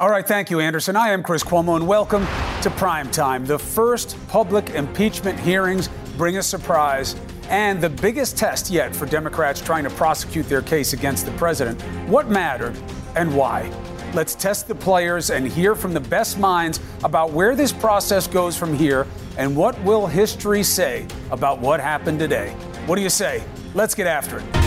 [0.00, 0.94] All right, thank you, Anderson.
[0.94, 2.24] I am Chris Cuomo, and welcome
[2.62, 3.44] to Prime Time.
[3.44, 7.16] The first public impeachment hearings bring a surprise
[7.48, 11.82] and the biggest test yet for Democrats trying to prosecute their case against the president.
[12.08, 12.76] What mattered
[13.16, 13.72] and why?
[14.14, 18.56] Let's test the players and hear from the best minds about where this process goes
[18.56, 19.04] from here
[19.36, 22.50] and what will history say about what happened today.
[22.86, 23.42] What do you say?
[23.74, 24.57] Let's get after it.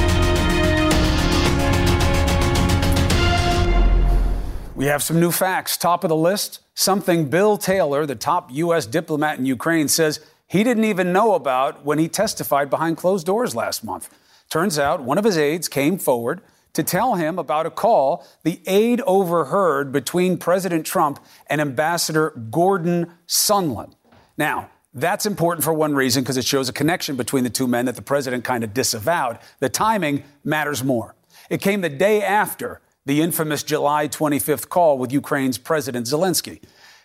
[4.82, 5.78] We have some new facts.
[5.78, 8.88] Top of the list something Bill Taylor, the top U.S.
[8.88, 13.54] diplomat in Ukraine, says he didn't even know about when he testified behind closed doors
[13.54, 14.10] last month.
[14.50, 16.42] Turns out one of his aides came forward
[16.74, 23.14] to tell him about a call the aide overheard between President Trump and Ambassador Gordon
[23.28, 23.94] Sondland.
[24.36, 27.86] Now, that's important for one reason because it shows a connection between the two men
[27.86, 29.38] that the president kind of disavowed.
[29.60, 31.14] The timing matters more.
[31.52, 36.62] It came the day after the infamous July 25th call with Ukraine's President Zelensky.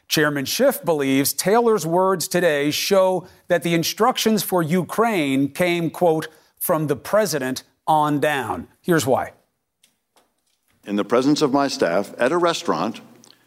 [0.09, 6.87] Chairman Schiff believes Taylor's words today show that the instructions for Ukraine came, quote, from
[6.87, 8.69] the president on down.
[8.83, 9.33] Here's why.
[10.85, 13.01] In the presence of my staff at a restaurant,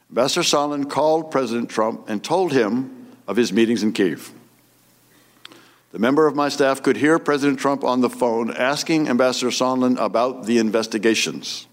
[0.10, 4.34] Ambassador Sondland called President Trump and told him of his meetings in Kiev.
[5.92, 9.98] The member of my staff could hear President Trump on the phone asking Ambassador Sondland
[9.98, 11.68] about the investigations.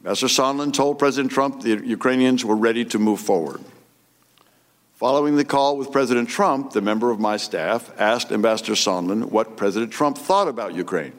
[0.00, 3.60] Ambassador Sondland told President Trump the Ukrainians were ready to move forward.
[4.94, 9.56] Following the call with President Trump, the member of my staff asked Ambassador Sondland what
[9.56, 11.12] President Trump thought about Ukraine.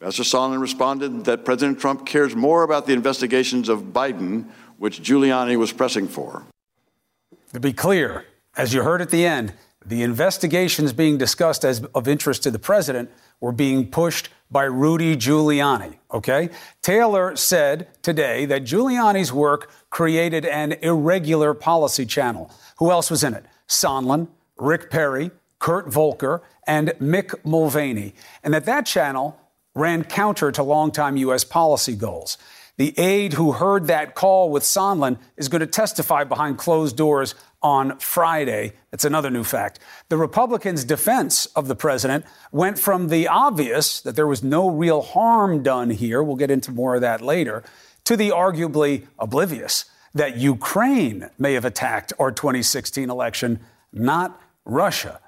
[0.00, 4.46] Ambassador Sondland responded that President Trump cares more about the investigations of Biden,
[4.78, 6.44] which Giuliani was pressing for.
[7.52, 9.52] To be clear, as you heard at the end,
[9.84, 15.16] the investigations being discussed as of interest to the president were being pushed by Rudy
[15.16, 15.96] Giuliani.
[16.12, 16.50] Okay?
[16.82, 22.50] Taylor said today that Giuliani's work created an irregular policy channel.
[22.78, 23.44] Who else was in it?
[23.68, 28.14] Sondland, Rick Perry, Kurt Volker, and Mick Mulvaney.
[28.42, 29.38] And that that channel
[29.74, 31.44] ran counter to longtime U.S.
[31.44, 32.36] policy goals.
[32.76, 37.34] The aide who heard that call with Sondland is going to testify behind closed doors
[37.62, 38.72] on Friday.
[38.90, 39.78] That's another new fact.
[40.08, 45.02] The Republicans' defense of the president went from the obvious that there was no real
[45.02, 47.62] harm done here, we'll get into more of that later,
[48.04, 49.84] to the arguably oblivious
[50.14, 53.60] that Ukraine may have attacked our 2016 election,
[53.92, 55.20] not Russia.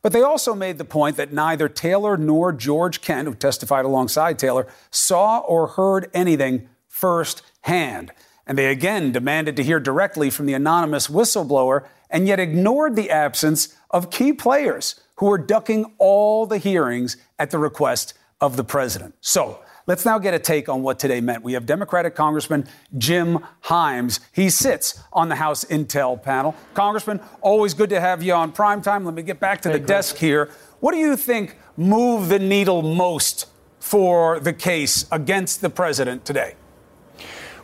[0.00, 4.38] But they also made the point that neither Taylor nor George Kent, who testified alongside
[4.38, 8.12] Taylor, saw or heard anything firsthand.
[8.48, 13.10] And they again demanded to hear directly from the anonymous whistleblower and yet ignored the
[13.10, 18.64] absence of key players who were ducking all the hearings at the request of the
[18.64, 19.14] president.
[19.20, 21.42] So, Let's now get a take on what today meant.
[21.42, 24.20] We have Democratic Congressman Jim Himes.
[24.34, 26.54] He sits on the House Intel panel.
[26.74, 29.06] Congressman, always good to have you on prime time.
[29.06, 29.88] Let me get back to hey, the Chris.
[29.88, 30.50] desk here.
[30.80, 33.46] What do you think moved the needle most
[33.80, 36.56] for the case against the president today?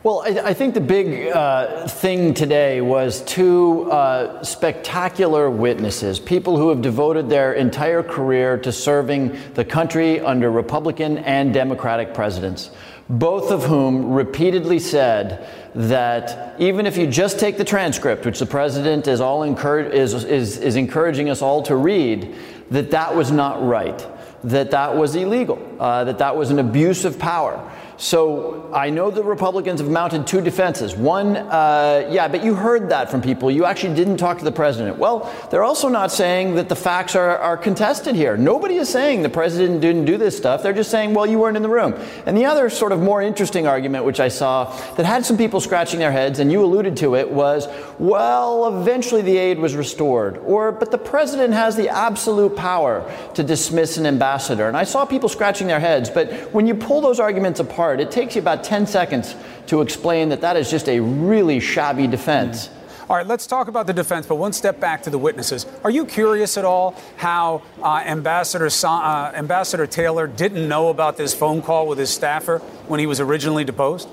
[0.04, 6.58] Well, I, I, think the big uh, thing today was two uh, spectacular witnesses, people
[6.58, 12.70] who have devoted their entire career to serving the country under Republican and Democratic presidents,
[13.08, 18.44] both of whom repeatedly said that even if you just take the transcript, which the
[18.44, 22.34] president is, all is, is, is encouraging us all to read,
[22.70, 24.06] that that was not right,
[24.42, 27.70] that that was illegal, uh, that that was an abuse of power.
[27.96, 30.96] So I know the Republicans have mounted two defenses.
[30.96, 33.50] One, uh, yeah, but you heard that from people.
[33.50, 34.98] You actually didn't talk to the president.
[34.98, 38.36] Well, they're also not saying that the facts are, are contested here.
[38.36, 40.62] Nobody is saying the president didn't do this stuff.
[40.62, 41.94] They're just saying, well, you weren't in the room.
[42.26, 45.60] And the other sort of more interesting argument, which I saw that had some people
[45.60, 47.68] scratching their heads, and you alluded to it, was,
[48.00, 50.38] well, eventually the aid was restored.
[50.38, 54.66] Or, but the president has the absolute power to dismiss an ambassador.
[54.66, 56.10] And I saw people scratching their heads.
[56.10, 58.00] But when you pull those arguments apart, apart.
[58.00, 59.34] It takes you about 10 seconds
[59.66, 62.68] to explain that that is just a really shabby defense.
[62.68, 63.10] Mm-hmm.
[63.12, 65.66] All right, let's talk about the defense, but one step back to the witnesses.
[65.84, 71.34] Are you curious at all how uh, Ambassador, uh, Ambassador Taylor didn't know about this
[71.34, 74.08] phone call with his staffer when he was originally deposed?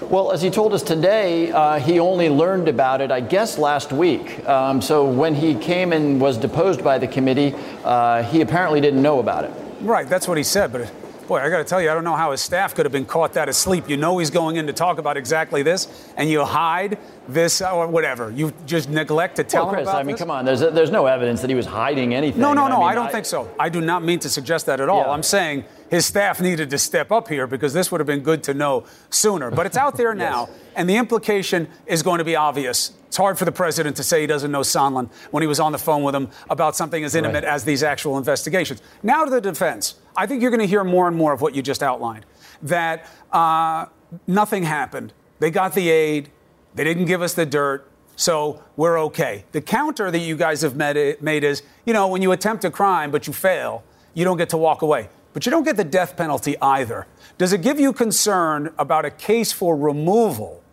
[0.00, 3.92] Well, as he told us today, uh, he only learned about it, I guess, last
[3.92, 4.48] week.
[4.48, 7.52] Um, so when he came and was deposed by the committee,
[7.82, 9.50] uh, he apparently didn't know about it.
[9.80, 10.88] Right, that's what he said, but
[11.28, 13.04] Boy, I got to tell you, I don't know how his staff could have been
[13.04, 13.86] caught that asleep.
[13.86, 15.86] You know he's going in to talk about exactly this,
[16.16, 16.96] and you hide
[17.28, 18.30] this uh, or whatever.
[18.30, 20.20] You just neglect to tell well, Chris, him about I mean, this?
[20.20, 20.46] come on.
[20.46, 22.40] There's, there's no evidence that he was hiding anything.
[22.40, 22.76] No, no, no.
[22.76, 23.50] I, mean, I don't think so.
[23.60, 25.02] I do not mean to suggest that at all.
[25.02, 25.10] Yeah.
[25.10, 28.42] I'm saying his staff needed to step up here because this would have been good
[28.44, 29.50] to know sooner.
[29.50, 32.92] But it's out there now, and the implication is going to be obvious.
[33.08, 35.72] It's hard for the president to say he doesn't know Sondland when he was on
[35.72, 37.52] the phone with him about something as intimate Right.
[37.52, 38.80] as these actual investigations.
[39.02, 39.94] Now to the defense.
[40.18, 42.26] I think you're going to hear more and more of what you just outlined
[42.62, 43.86] that uh,
[44.26, 45.12] nothing happened.
[45.38, 46.30] They got the aid,
[46.74, 47.88] they didn't give us the dirt.
[48.16, 49.44] So we're okay.
[49.52, 52.70] The counter that you guys have made, made is, you know, when you attempt a
[52.70, 55.08] crime but you fail, you don't get to walk away.
[55.34, 57.06] But you don't get the death penalty either.
[57.38, 60.64] Does it give you concern about a case for removal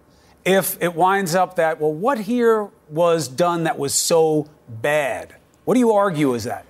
[0.44, 5.36] if it winds up that, well, what here was done that was so bad?
[5.66, 6.66] What do you argue is that?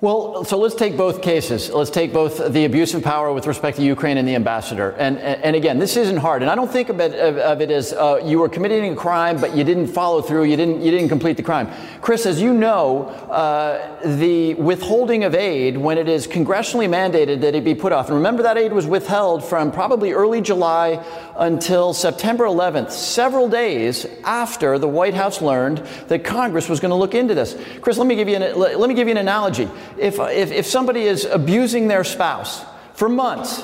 [0.00, 1.70] Well, so let's take both cases.
[1.70, 4.92] Let's take both the abuse of power with respect to Ukraine and the ambassador.
[4.92, 6.42] And, and, again, this isn't hard.
[6.42, 8.94] And I don't think of it, of, of it as uh, you were committing a
[8.94, 10.44] crime, but you didn't follow through.
[10.44, 11.68] You didn't, you didn't complete the crime.
[12.00, 17.56] Chris, as you know, uh, the withholding of aid, when it is congressionally mandated that
[17.56, 21.04] it be put off, and remember that aid was withheld from probably early July
[21.38, 26.96] until September 11th, several days after the White House learned that Congress was going to
[26.96, 27.56] look into this.
[27.80, 29.68] Chris, let me give you an, let me give you an analogy.
[29.96, 32.64] If, if, if somebody is abusing their spouse
[32.94, 33.62] for months,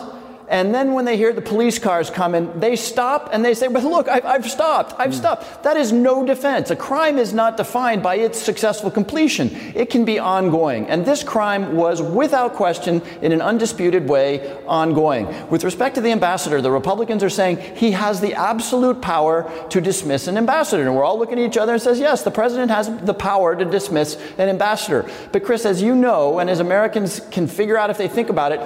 [0.49, 3.82] and then when they hear the police cars coming, they stop and they say, But
[3.85, 4.94] look, I've, I've stopped.
[4.99, 5.19] I've hmm.
[5.19, 5.62] stopped.
[5.62, 6.70] That is no defense.
[6.70, 10.87] A crime is not defined by its successful completion, it can be ongoing.
[10.87, 15.26] And this crime was, without question, in an undisputed way, ongoing.
[15.49, 19.81] With respect to the ambassador, the Republicans are saying he has the absolute power to
[19.81, 20.82] dismiss an ambassador.
[20.82, 23.56] And we're all looking at each other and says, Yes, the president has the power
[23.56, 25.08] to dismiss an ambassador.
[25.32, 28.52] But, Chris, as you know, and as Americans can figure out if they think about
[28.52, 28.61] it,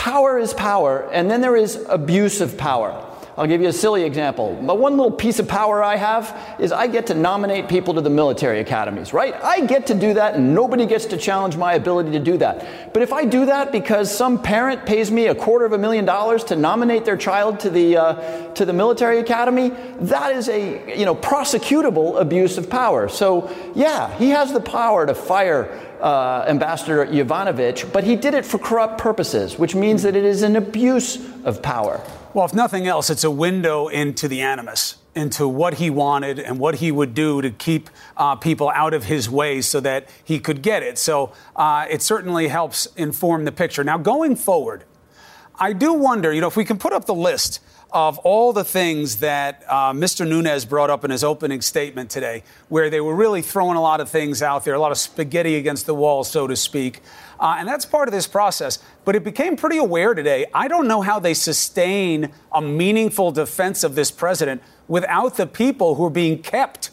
[0.00, 3.06] Power is power, and then there is abuse of power.
[3.36, 4.58] I'll give you a silly example.
[4.66, 8.00] But one little piece of power I have is I get to nominate people to
[8.00, 9.34] the military academies, right?
[9.34, 12.94] I get to do that, and nobody gets to challenge my ability to do that.
[12.94, 16.06] But if I do that because some parent pays me a quarter of a million
[16.06, 19.68] dollars to nominate their child to the uh, to the military academy,
[20.00, 23.06] that is a you know prosecutable abuse of power.
[23.10, 28.44] So yeah, he has the power to fire uh, Ambassador Yovanovitch, but he did it
[28.44, 32.00] for corrupt purposes, which means that it is an abuse of power.
[32.32, 36.58] Well, if nothing else, it's a window into the animus, into what he wanted and
[36.58, 40.38] what he would do to keep uh, people out of his way so that he
[40.38, 40.96] could get it.
[40.96, 43.82] So uh, it certainly helps inform the picture.
[43.82, 44.84] Now, going forward,
[45.58, 47.60] I do wonder, you know, if we can put up the list
[47.92, 50.26] of all the things that uh, Mr.
[50.28, 54.00] Nunes brought up in his opening statement today, where they were really throwing a lot
[54.00, 57.00] of things out there, a lot of spaghetti against the wall, so to speak.
[57.38, 58.78] Uh, and that's part of this process.
[59.04, 60.46] But it became pretty aware today.
[60.54, 65.94] I don't know how they sustain a meaningful defense of this president without the people
[65.94, 66.90] who are being kept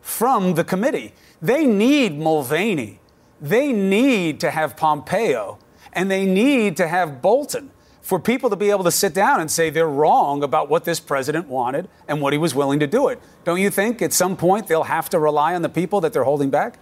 [0.00, 1.12] from the committee.
[1.42, 3.00] They need Mulvaney.
[3.40, 5.58] They need to have Pompeo.
[5.92, 7.70] And they need to have Bolton
[8.08, 10.98] for people to be able to sit down and say they're wrong about what this
[10.98, 13.20] president wanted and what he was willing to do it.
[13.44, 16.24] Don't you think at some point they'll have to rely on the people that they're
[16.24, 16.78] holding back?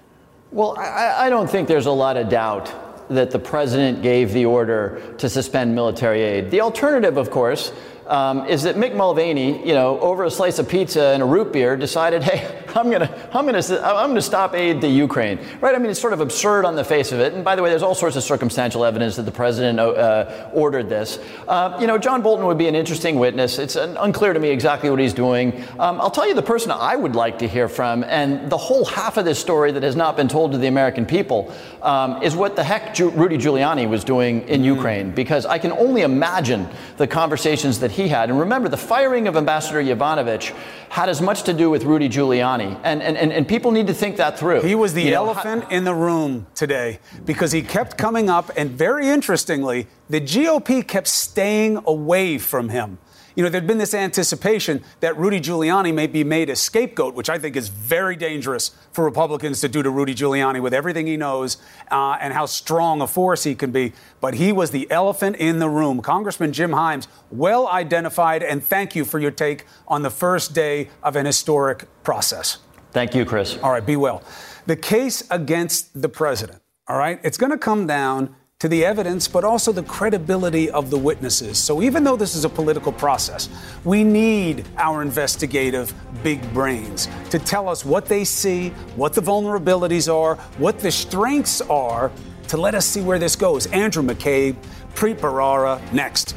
[0.53, 2.73] Well, I, I don't think there's a lot of doubt
[3.09, 6.53] that the president gave the order to suspend military aid.
[6.53, 7.73] The alternative, of course,
[8.09, 11.53] um, is that Mick Mulvaney, you know, over a slice of pizza and a root
[11.53, 15.75] beer, decided, hey, I'm gonna, I'm gonna, I'm gonna stop aid to Ukraine, right?
[15.75, 17.33] I mean, it's sort of absurd on the face of it.
[17.33, 20.89] And by the way, there's all sorts of circumstantial evidence that the president uh, ordered
[20.89, 21.19] this.
[21.49, 23.59] Uh, you know, John Bolton would be an interesting witness.
[23.59, 25.65] It's unclear to me exactly what he's doing.
[25.79, 28.85] Um, I'll tell you the person I would like to hear from, and the whole
[28.85, 31.53] half of this story that has not been told to the American people
[31.83, 35.73] um, is what the heck Ju- Rudy Giuliani was doing in Ukraine, because I can
[35.73, 38.31] only imagine the conversations that he had.
[38.31, 40.55] And remember, the firing of Ambassador Yovanovitch
[40.89, 42.79] had as much to do with Rudy Giuliani.
[42.85, 44.63] And, and, and, and people need to think that through.
[44.63, 48.51] He was the You know, elephant in the room today because he kept coming up,
[48.57, 52.99] and very interestingly, the GOP kept staying away from him.
[53.37, 57.29] You know, there'd been this anticipation that Rudy Giuliani may be made a scapegoat, which
[57.29, 61.19] I think is very dangerous for Republicans to do to Rudy Giuliani with everything he
[61.19, 61.59] knows
[61.91, 63.93] uh, and how strong a force he can be.
[64.23, 66.01] But he was the elephant in the room.
[66.01, 70.89] Congressman Jim Himes, well identified, and thank you for your take on the first day
[71.03, 72.59] of an historic process.
[72.93, 73.59] Thank you, Chris.
[73.63, 74.23] All right, be well.
[74.65, 79.29] The case against the president, all right, it's going to come down to the evidence,
[79.29, 81.59] but also the credibility of the witnesses.
[81.59, 83.51] So even though this is a political process,
[83.85, 90.11] we need our investigative big brains to tell us what they see, what the vulnerabilities
[90.11, 92.11] are, what the strengths are,
[92.49, 93.67] to let us see where this goes.
[93.67, 94.57] Andrew McCabe,
[94.95, 96.35] Preet Bharara, next.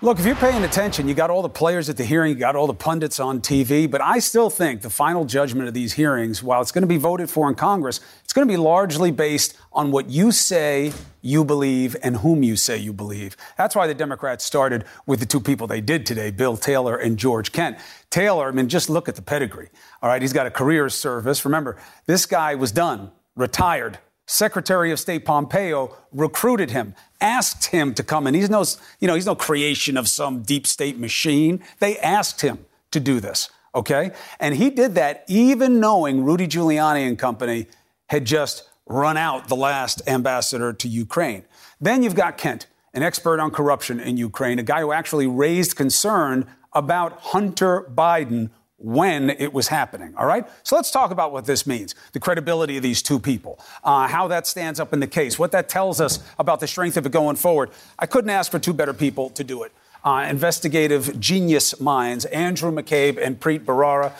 [0.00, 2.54] Look, if you're paying attention, you got all the players at the hearing, you got
[2.54, 6.40] all the pundits on TV, but I still think the final judgment of these hearings,
[6.40, 9.58] while it's going to be voted for in Congress, it's going to be largely based
[9.72, 13.36] on what you say you believe and whom you say you believe.
[13.56, 17.18] That's why the Democrats started with the two people they did today, Bill Taylor and
[17.18, 17.76] George Kent.
[18.08, 19.68] Taylor, I mean, just look at the pedigree.
[20.00, 21.44] All right, he's got a career service.
[21.44, 21.76] Remember,
[22.06, 28.26] this guy was done, retired, Secretary of State Pompeo recruited him, asked him to come
[28.26, 28.34] in.
[28.34, 28.62] He's no,
[29.00, 31.62] you know, he's no creation of some deep state machine.
[31.78, 34.10] They asked him to do this, okay?
[34.38, 37.68] And he did that even knowing Rudy Giuliani and company
[38.08, 41.44] had just run out the last ambassador to Ukraine.
[41.80, 45.74] Then you've got Kent, an expert on corruption in Ukraine, a guy who actually raised
[45.74, 50.14] concern about Hunter Biden when it was happening.
[50.16, 50.46] All right?
[50.62, 54.28] So let's talk about what this means the credibility of these two people, uh, how
[54.28, 57.12] that stands up in the case, what that tells us about the strength of it
[57.12, 57.70] going forward.
[57.98, 59.72] I couldn't ask for two better people to do it.
[60.04, 64.12] Uh, investigative genius minds, Andrew McCabe and Preet Bharara.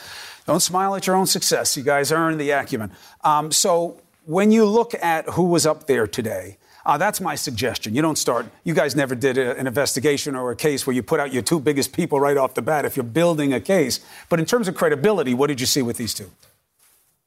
[0.45, 1.77] Don't smile at your own success.
[1.77, 2.91] You guys earned the acumen.
[3.23, 6.59] Um, so when you look at who was up there today,
[6.89, 7.95] uh, that's my suggestion.
[7.95, 11.03] You don't start, you guys never did a, an investigation or a case where you
[11.03, 14.01] put out your two biggest people right off the bat if you're building a case.
[14.31, 16.31] But in terms of credibility, what did you see with these two?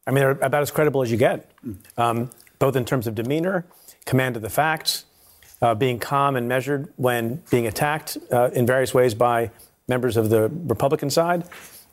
[0.08, 1.52] I mean, they're about as credible as you get,
[1.96, 3.66] um, both in terms of demeanor,
[4.06, 5.06] command of the facts,
[5.62, 9.52] uh, being calm and measured when being attacked uh, in various ways by
[9.88, 11.44] members of the Republican side.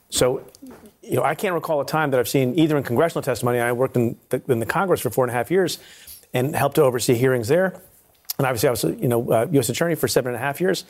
[0.08, 0.42] So,
[1.02, 3.60] you know, I can't recall a time that I've seen either in congressional testimony.
[3.60, 5.78] I worked in the, in the Congress for four and a half years
[6.32, 7.80] and helped to oversee hearings there.
[8.38, 9.68] And obviously, I was, you know, uh, U.S.
[9.68, 10.84] attorney for seven and a half years.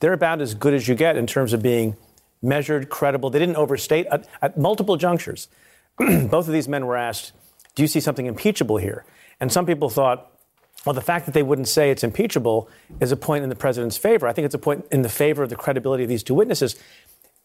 [0.00, 1.96] They're about as good as you get in terms of being
[2.42, 3.30] measured, credible.
[3.30, 5.48] They didn't overstate at, at multiple junctures.
[5.98, 7.32] Both of these men were asked,
[7.74, 9.04] "Do you see something impeachable here?"
[9.40, 10.30] And some people thought,
[10.84, 12.68] well, the fact that they wouldn't say it's impeachable
[13.00, 14.26] is a point in the president's favor.
[14.26, 16.76] I think it's a point in the favor of the credibility of these two witnesses.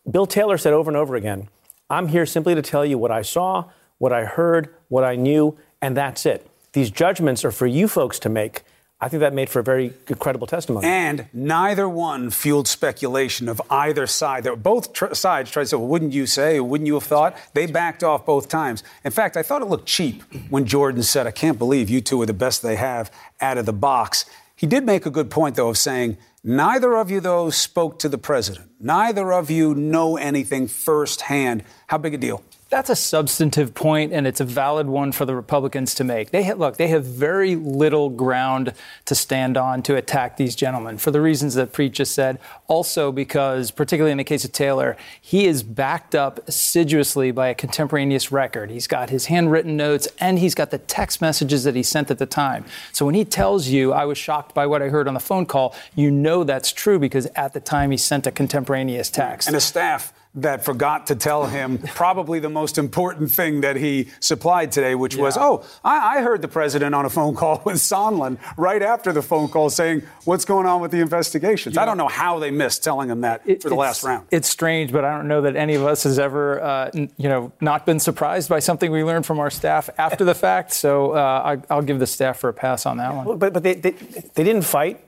[0.10, 1.50] Bill Taylor said over and over again,
[1.90, 3.66] I'm here simply to tell you what I saw,
[3.98, 6.50] what I heard, what I knew, and that's it.
[6.76, 8.64] These judgments are for you folks to make.
[9.00, 10.86] I think that made for a very credible testimony.
[10.86, 14.46] And neither one fueled speculation of either side.
[14.62, 17.38] Both tr- sides tried to say, well, wouldn't you say, wouldn't you have thought?
[17.54, 18.84] They backed off both times.
[19.06, 22.22] In fact, I thought it looked cheap when Jordan said, I can't believe you two
[22.22, 24.26] are the best they have out of the box.
[24.54, 28.10] He did make a good point, though, of saying, neither of you, though, spoke to
[28.10, 28.70] the president.
[28.82, 31.64] Neither of you know anything firsthand.
[31.88, 32.44] How big a deal?
[32.76, 36.32] That's a substantive point, and it's a valid one for the Republicans to make.
[36.32, 38.74] They have, look, they have very little ground
[39.06, 42.38] to stand on to attack these gentlemen for the reasons that Preet just said.
[42.68, 47.56] Also, because, particularly in the case of Taylor, he is backed up assiduously by a
[47.56, 48.70] contemporaneous record.
[48.70, 52.18] He's got his handwritten notes and he's got the text messages that he sent at
[52.18, 52.66] the time.
[52.92, 55.46] So when he tells you, I was shocked by what I heard on the phone
[55.46, 59.48] call, you know that's true because at the time he sent a contemporaneous text.
[59.48, 64.10] And a staff that forgot to tell him probably the most important thing that he
[64.20, 65.24] supplied today, which yeah.
[65.24, 69.14] was, oh, I, I, heard the president on a phone call with Sondland right after
[69.14, 71.78] the phone call saying, what's going on with the investigations?
[71.78, 74.28] I don't know how they missed telling him that it, for the last round.
[74.30, 77.52] It's strange, but I don't know that any of us has ever, uh, you know,
[77.62, 80.74] not been surprised by something we learned from our staff after the fact.
[80.74, 83.38] So uh, I, will give the staff for a pass on that one.
[83.38, 85.02] But, but they, they, they didn't fight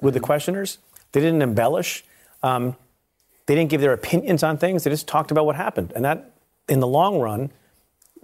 [0.00, 0.78] with the questioners.
[1.12, 2.04] They didn't embellish.
[2.42, 2.76] Um,
[3.46, 4.84] they didn't give their opinions on things.
[4.84, 5.92] They just talked about what happened.
[5.94, 6.32] And that,
[6.68, 7.50] in the long run,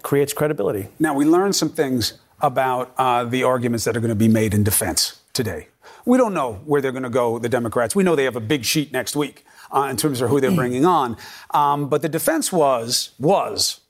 [0.03, 0.89] creates credibility.
[0.99, 4.55] Now, we learned some things about uh, the arguments that are going to be made
[4.55, 5.69] in defense today.
[6.05, 7.97] We don't know where they're going to go, the Democrats.
[7.97, 9.45] We know they have a big sheet next week
[9.75, 11.17] uh, in terms of who they're bringing on.
[11.51, 13.81] Um, but the defense was, was,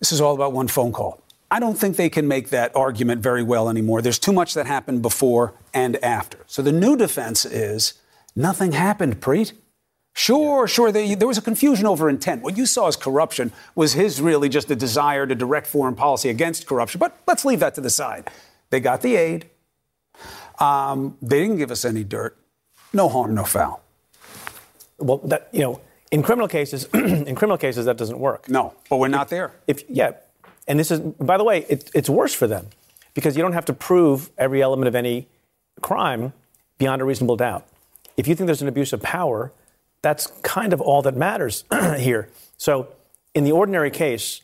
[0.00, 1.22] this is all about one phone call.
[1.50, 4.02] I don't think they can make that argument very well anymore.
[4.02, 6.38] There's too much that happened before and after.
[6.46, 7.94] So the new defense is
[8.34, 9.52] nothing happened, Preet.
[10.18, 10.90] Sure, sure.
[10.90, 12.40] They, there was a confusion over intent.
[12.40, 16.30] What you saw as corruption was his really just a desire to direct foreign policy
[16.30, 16.98] against corruption.
[16.98, 18.30] But let's leave that to the side.
[18.70, 19.50] They got the aid.
[20.58, 22.34] Um, they didn't give us any dirt.
[22.94, 23.82] No harm, no foul.
[24.96, 28.48] Well, that, you know, in criminal cases, in criminal cases, that doesn't work.
[28.48, 29.52] No, but we're not there.
[29.66, 30.12] If yeah,
[30.66, 32.68] and this is, by the way, it, it's worse for them
[33.12, 35.28] because you don't have to prove every element of any
[35.82, 36.32] crime
[36.78, 37.66] beyond a reasonable doubt.
[38.16, 39.52] If you think there's an abuse of power
[40.06, 41.64] that's kind of all that matters
[41.98, 42.28] here.
[42.58, 42.86] So,
[43.34, 44.40] in the ordinary case,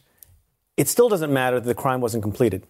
[0.76, 2.66] it still doesn't matter that the crime wasn't completed.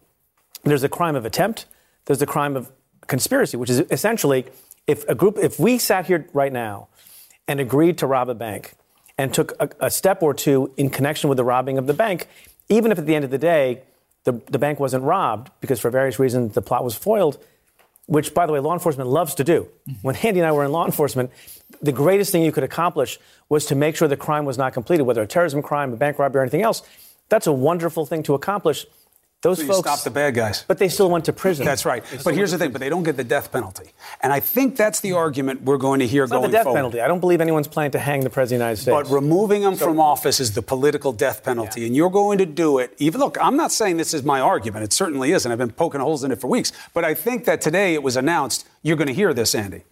[0.63, 1.65] There's a crime of attempt,
[2.05, 2.71] there's a crime of
[3.07, 4.45] conspiracy, which is essentially
[4.87, 6.89] if a group, if we sat here right now
[7.49, 8.75] and agreed to rob a bank
[9.17, 12.29] and took a, a step or two in connection with the robbing of the bank,
[12.69, 13.81] even if at the end of the day
[14.25, 17.43] the, the bank wasn't robbed because for various reasons the plot was foiled,
[18.05, 19.69] which, by the way, law enforcement loves to do.
[19.89, 19.93] Mm-hmm.
[20.03, 21.31] When Andy and I were in law enforcement,
[21.81, 25.05] the greatest thing you could accomplish was to make sure the crime was not completed,
[25.05, 26.83] whether a terrorism crime, a bank robbery, or anything else.
[27.29, 28.85] That's a wonderful thing to accomplish.
[29.41, 30.64] Those So you folks stop the bad guys.
[30.69, 31.67] but they still went to prison.
[31.67, 32.05] That's right.
[32.23, 35.00] But here's the thing: but they don't get the death penalty, and I think that's
[35.00, 36.76] the argument we're going to hear It's not the death forward.
[36.79, 37.00] penalty.
[37.00, 38.95] I don't believe anyone's planning to hang the president of the United States.
[38.95, 39.14] But States.
[39.21, 42.95] removing them from office is the political death penalty, and you're going to do it.
[42.99, 44.85] Even look, I'm not saying this is my argument.
[44.85, 45.50] It certainly isn't.
[45.50, 46.71] I've been poking holes in it for weeks.
[46.95, 48.64] But I think that today it was announced.
[48.83, 49.83] You're going to hear this, Andy.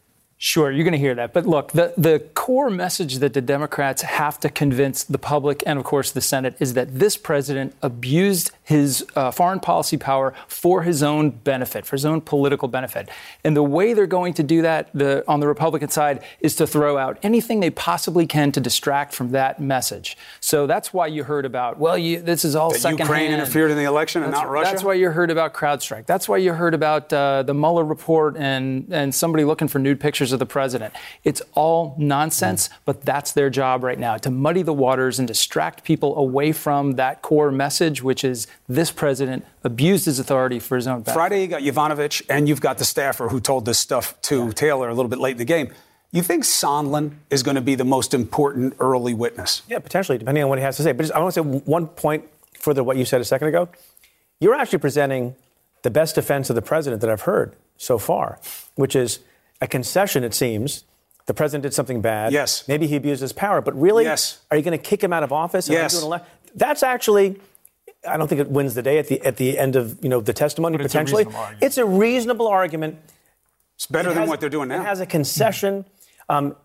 [0.43, 1.35] Sure, you're going to hear that.
[1.35, 5.79] But look, the, the core message that the Democrats have to convince the public and,
[5.79, 10.81] of course, the Senate is that this president abused his uh, foreign policy power for
[10.83, 13.11] his own benefit, for his own political benefit.
[13.45, 16.67] And the way they're going to do that the, on the Republican side is to
[16.67, 20.17] throw out anything they possibly can to distract from that message.
[20.41, 23.73] So that's why you heard about, well, you, this is all That second Ukraine interfered
[23.73, 24.71] in the election and that's, not Russia.
[24.71, 26.07] That's why you heard about CrowdStrike.
[26.07, 30.01] That's why you heard about uh, the Mueller report and, and somebody looking for nude
[30.01, 30.95] pictures of the president.
[31.25, 32.73] It's all nonsense, Mm.
[32.85, 36.93] but that's their job right now to muddy the waters and distract people away from
[36.97, 41.15] that core message, which is this president abused his authority for his own benefit.
[41.15, 44.89] Friday, you got Yovanovitch, and you've got the staffer who told this stuff to Taylor
[44.89, 45.73] a little bit late in the game.
[46.13, 49.63] You think Sondland is going to be the most important early witness?
[49.69, 50.91] yeah, potentially, depending on what he has to say.
[50.93, 52.25] But just, I want to say one point
[52.59, 53.69] further what you said a second ago.
[54.41, 55.37] You're actually presenting
[55.83, 58.39] the best defense of the president that I've heard so far,
[58.75, 59.21] which is
[59.61, 60.85] a concession, it seems.
[61.27, 62.33] The president did something bad.
[62.33, 62.67] Yes.
[62.67, 63.61] Maybe he abused his power.
[63.61, 64.39] But really, Yes.
[64.51, 65.67] are you going to kick him out of office?
[65.69, 66.03] and Yes.
[66.03, 66.25] ele-
[66.55, 67.41] That's actually,
[68.09, 70.21] I don't think it wins the day at the, at the end of you know,
[70.21, 71.25] the testimony, But it's a potentially.
[71.25, 71.63] reasonable argument.
[71.65, 72.99] It's a reasonable argument.
[73.77, 74.81] It's better It than has- what they're doing now.
[74.81, 75.85] It has a concession.
[76.29, 76.57] Um,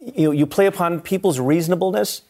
[0.00, 2.22] you, you play upon people's reasonableness,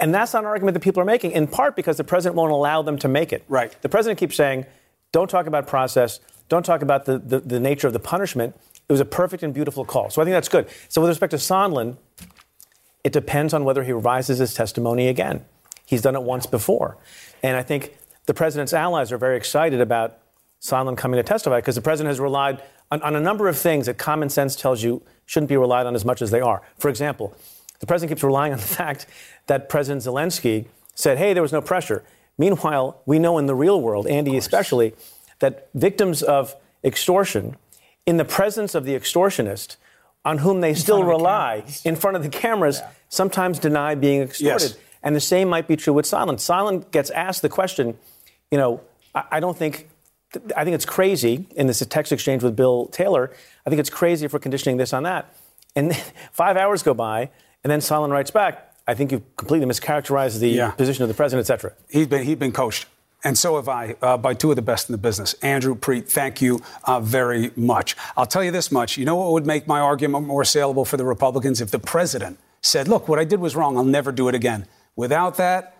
[0.00, 2.52] and that's not an argument that people are making, in part because the president won't
[2.52, 3.44] allow them to make it.
[3.48, 3.74] Right.
[3.82, 4.66] The president keeps saying,
[5.12, 8.54] don't talk about process, don't talk about the, the, the nature of the punishment.
[8.88, 10.10] It was a perfect and beautiful call.
[10.10, 10.68] So I think that's good.
[10.88, 11.96] So with respect to Sondland,
[13.02, 15.44] it depends on whether he revises his testimony again.
[15.86, 16.96] He's done it once before.
[17.42, 20.18] And I think the president's allies are very excited about
[20.60, 23.86] Sondland coming to testify because the president has relied on, on a number of things
[23.86, 26.62] that common sense tells you shouldn't be relied on as much as they are.
[26.78, 27.36] For example,
[27.80, 29.06] the president keeps relying on the fact
[29.46, 32.02] that President Zelensky said, hey, there was no pressure.
[32.38, 34.94] Meanwhile, we know in the real world, Andy especially,
[35.40, 37.56] that victims of extortion,
[38.06, 39.76] in the presence of the extortionist,
[40.24, 43.94] on whom they still front of the rely in front of the cameras, sometimes deny
[43.94, 44.62] being extorted.
[44.70, 44.76] Yes.
[45.02, 46.36] And the same might be true with Sondland.
[46.38, 47.98] Sondland gets asked the question,
[48.50, 48.80] you know,
[49.14, 49.88] I, I don't think,
[50.56, 53.30] I think it's crazy in this text exchange with Bill Taylor.
[53.66, 55.34] I think it's crazy if we're conditioning this on that.
[55.76, 55.94] And
[56.32, 57.30] five hours go by,
[57.62, 60.70] and then Sondland writes back, I think you've completely mischaracterized the Yeah.
[60.70, 61.72] position of the president, et cetera.
[61.90, 62.86] He's been, he's been coached.
[63.24, 65.32] And so have I, uh, by two of the best in the business.
[65.42, 67.96] Andrew Preet, thank you uh, very much.
[68.16, 68.98] I'll tell you this much.
[68.98, 71.62] You know what would make my argument more saleable for the Republicans?
[71.62, 73.76] If the president said, look, what I did was wrong.
[73.76, 74.66] I'll never do it again.
[74.96, 75.76] Without that,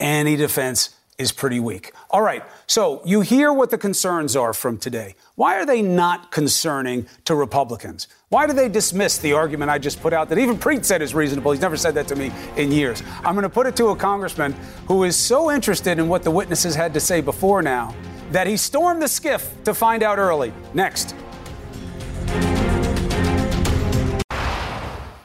[0.00, 1.92] any defense is pretty weak.
[2.10, 5.16] All right, so you hear what the concerns are from today.
[5.34, 8.06] Why are they not concerning to Republicans?
[8.28, 11.14] Why do they dismiss the argument I just put out that even Preet said is
[11.14, 11.50] reasonable?
[11.52, 13.02] He's never said that to me in years.
[13.24, 14.52] I'm going to put it to a congressman
[14.86, 17.94] who is so interested in what the witnesses had to say before now
[18.30, 20.52] that he stormed the SCIF to find out early.
[20.74, 21.14] Next.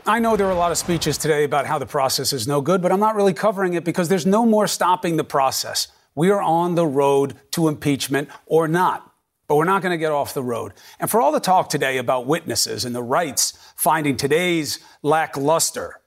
[0.05, 2.59] I know there are a lot of speeches today about how the process is no
[2.59, 5.87] good, but I'm not really covering it because there's no more stopping the process.
[6.13, 9.09] We are on the road to impeachment or not.
[9.47, 10.73] But we're not going to get off the road.
[10.99, 16.01] And for all the talk today about witnesses and the rights finding today's lackluster,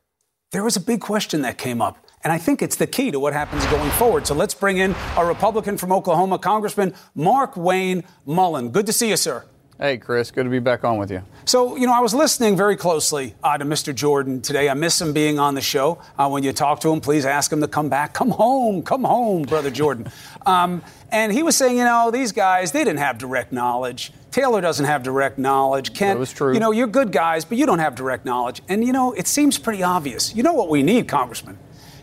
[0.52, 2.06] there was a big question that came up.
[2.22, 4.26] And I think it's the key to what happens going forward.
[4.26, 8.70] So let's bring in a Republican from Oklahoma, Congressman Mark Wayne Mullen.
[8.70, 9.46] Good to see you, sir.
[9.78, 11.22] Hey, Chris, good to be back on with you.
[11.44, 13.94] So, you know, I was listening very closely uh, to Mr.
[13.94, 14.70] Jordan today.
[14.70, 16.00] I miss him being on the show.
[16.18, 18.14] Uh, when you talk to him, please ask him to come back.
[18.14, 20.10] Come home, come home, Brother Jordan.
[20.46, 24.12] Um, and he was saying, you know, these guys, they didn't have direct knowledge.
[24.30, 25.92] Taylor doesn't have direct knowledge.
[25.92, 26.54] Kent, That was true.
[26.54, 28.62] you know, you're good guys, but you don't have direct knowledge.
[28.68, 30.36] And, you know, it seems pretty obvious.
[30.36, 31.58] You know what we need, Congressman?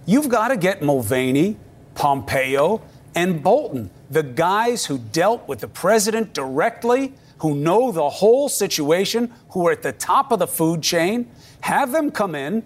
[0.05, 1.55] You've got to get Mulvaney,
[1.95, 2.81] Pompeo,
[3.15, 9.31] and Bolton, the guys who dealt with the president directly, who know the whole situation,
[9.51, 11.29] who are at the top of the food chain,
[11.61, 12.63] have them come in,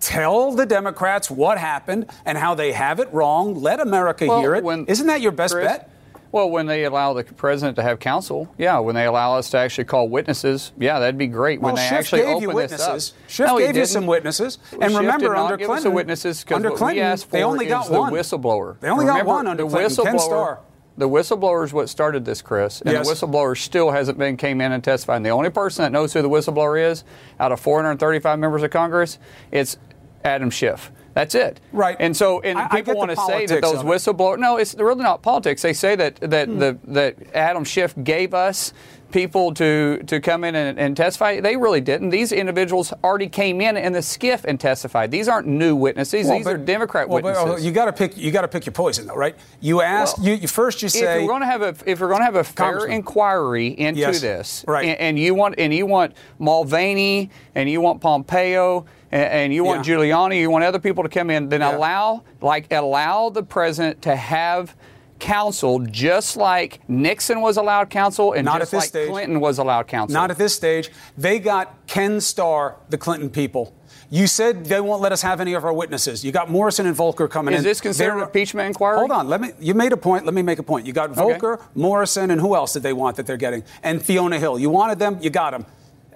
[0.00, 4.54] tell the Democrats what happened and how they have it wrong, let America Well, hear
[4.54, 4.64] it.
[4.64, 5.90] when- not that your best Chris, bet?
[6.32, 8.78] Well, when they allow the president to have counsel, yeah.
[8.78, 11.60] When they allow us to actually call witnesses, yeah, that'd be great.
[11.60, 14.58] When they Schiff actually gave open you this up, Schiff No, gave you some witnesses.
[14.70, 17.66] And Schiff remember, under Clinton, us the witnesses under Clinton, we asked for they only
[17.66, 18.12] got the one.
[18.12, 18.76] whistleblower.
[18.78, 20.58] They only got one under the Clinton, Ken whistleblower- Starr.
[21.00, 23.06] The whistleblower is what started this, Chris, and Yes.
[23.08, 25.16] the whistleblower still hasn't been came in and testified.
[25.16, 27.02] And the only person that knows who the whistleblower is
[27.40, 29.18] out of 435 members of Congress,
[29.50, 29.76] it's
[30.24, 30.92] Adam Schiff.
[31.12, 31.58] That's it.
[31.72, 31.96] Right.
[31.98, 33.88] And so, and I- I people get want to say that those of it.
[33.88, 34.38] whistleblower.
[34.38, 35.60] No, it's really not politics.
[35.62, 36.58] They say that that Hmm.
[36.60, 38.72] the that Adam Schiff gave us
[39.12, 41.40] people to to come in and, and testify.
[41.40, 42.10] They really didn't.
[42.10, 45.10] These individuals already came in in the SCIF and testified.
[45.10, 46.26] These aren't new witnesses.
[46.26, 47.64] Well, These but- are Democrat well, but, oh, witnesses.
[47.64, 48.16] oh, you got to pick.
[48.16, 49.36] You got to pick your poison, though, right?
[49.60, 50.18] You ask.
[50.18, 50.82] Well, you, you first.
[50.82, 52.86] You say if you're going to have a if you're going to have a fair
[52.86, 54.86] inquiry into Yes, this, right.
[54.86, 56.14] and, and you want and you want
[56.60, 59.94] Mulvaney and you want Pompeo and, and you want Yeah.
[59.96, 61.76] Giuliani, you want other people to come in, then Yeah.
[61.76, 64.74] allow like allow the president to have
[65.20, 69.08] counsel just like Nixon was allowed counsel and Not just at this like stage.
[69.10, 70.14] Clinton was allowed counsel.
[70.14, 70.90] Not at this stage.
[71.16, 73.74] They got Ken Starr, the Clinton people.
[74.12, 76.24] You said they won't let us have any of our witnesses.
[76.24, 77.60] You got Morrison and Volker coming Is in.
[77.60, 78.98] Is this considered an impeachment inquiry?
[78.98, 79.28] Hold on.
[79.28, 79.52] Let me.
[79.60, 80.24] You made a point.
[80.24, 80.84] Let me make a point.
[80.84, 83.62] You got Volker, Morrison, and who else did they want that they're getting?
[83.84, 84.58] And Fiona Hill.
[84.58, 85.18] You wanted them.
[85.20, 85.64] You got them.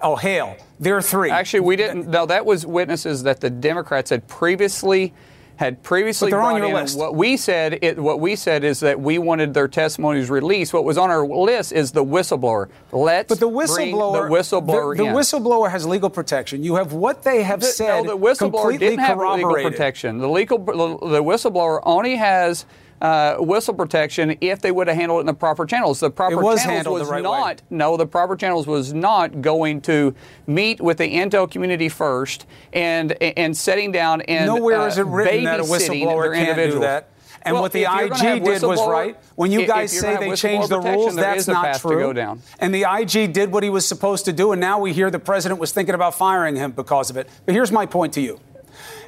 [0.01, 0.57] Oh, Hale.
[0.77, 1.31] There are three.
[1.31, 2.09] Actually, we didn't.
[2.09, 5.13] No, that was witnesses that the Democrats had previously
[5.57, 6.97] had previously But they're on your list.
[6.97, 10.73] What we said, it, what we said is that we wanted their testimonies released.
[10.73, 12.69] What was on our list is the whistleblower.
[12.91, 16.63] Let's But the bring whistleblower, the whistleblower the, the whistleblower has legal protection.
[16.63, 20.17] You have what they have The- said no, the whistleblower completely didn't have legal protection.
[20.17, 22.65] The legal, the, the whistleblower only has
[23.01, 25.99] uh, whistle protection if they would have handled it in the proper channels.
[25.99, 27.29] The proper was channels was right way.
[27.29, 27.61] not.
[27.69, 30.15] No, the proper channels was not going to
[30.47, 35.05] meet with the intel community first and and setting down and Nowhere uh, is it
[35.05, 37.09] written that a whistleblower can't do that.
[37.41, 39.15] And Well, what the IG did was right.
[39.35, 42.11] When you guys say they changed the rules, that's not true.
[42.59, 45.19] And the IG did what he was supposed to do, and now we hear the
[45.19, 47.29] president was thinking about firing him because of it.
[47.45, 48.39] But here's my point to you: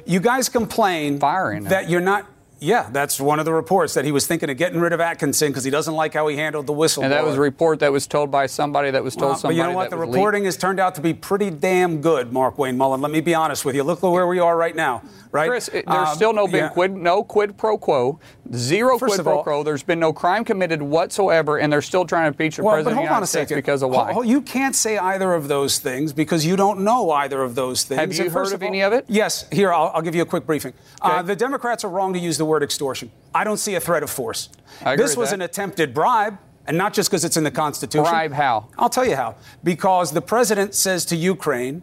[0.06, 1.70] you guys complain Firing him.
[1.70, 2.26] that you're not.
[2.60, 5.48] Yeah, that's one of the reports that he was thinking of getting rid of Atkinson
[5.48, 7.04] because he doesn't like how he handled the whistle.
[7.04, 9.54] And that was a report that was told by somebody that was told Well, but
[9.54, 9.90] you know what?
[9.90, 10.54] The reporting leaked.
[10.54, 13.00] has turned out to be pretty damn good, Markwayne Mullin.
[13.00, 13.84] Let me be honest with you.
[13.84, 15.48] Look where we are right now, right?
[15.48, 16.68] Chris, there's Um, still no been yeah.
[16.68, 18.18] quid, no quid pro quo,
[18.54, 19.62] zero First quid pro quo.
[19.62, 22.84] There's been no crime committed whatsoever, and they're still trying to impeach the Well, but
[22.84, 23.56] president hold of the on a second.
[23.56, 24.22] because of why?
[24.22, 28.00] You can't say either of those things because you don't know either of those things.
[28.00, 29.04] Have you And heard of all- any of it?
[29.08, 29.46] Yes.
[29.52, 30.72] Here, I'll, I'll give you a quick briefing.
[31.02, 33.10] Uh, the Democrats are wrong to use the word extortion.
[33.34, 34.48] I don't see a threat of force.
[34.84, 35.36] I agree this was that.
[35.36, 36.38] an attempted bribe.
[36.66, 38.04] And not just because it's in the Constitution.
[38.04, 38.68] Bribe how?
[38.76, 39.36] I'll tell you how.
[39.64, 41.82] Because the president says to Ukraine,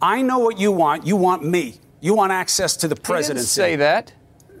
[0.00, 1.06] I know what you want.
[1.06, 1.80] You want me.
[2.00, 3.46] You want access to the He didn't presidency.
[3.46, 4.14] say that.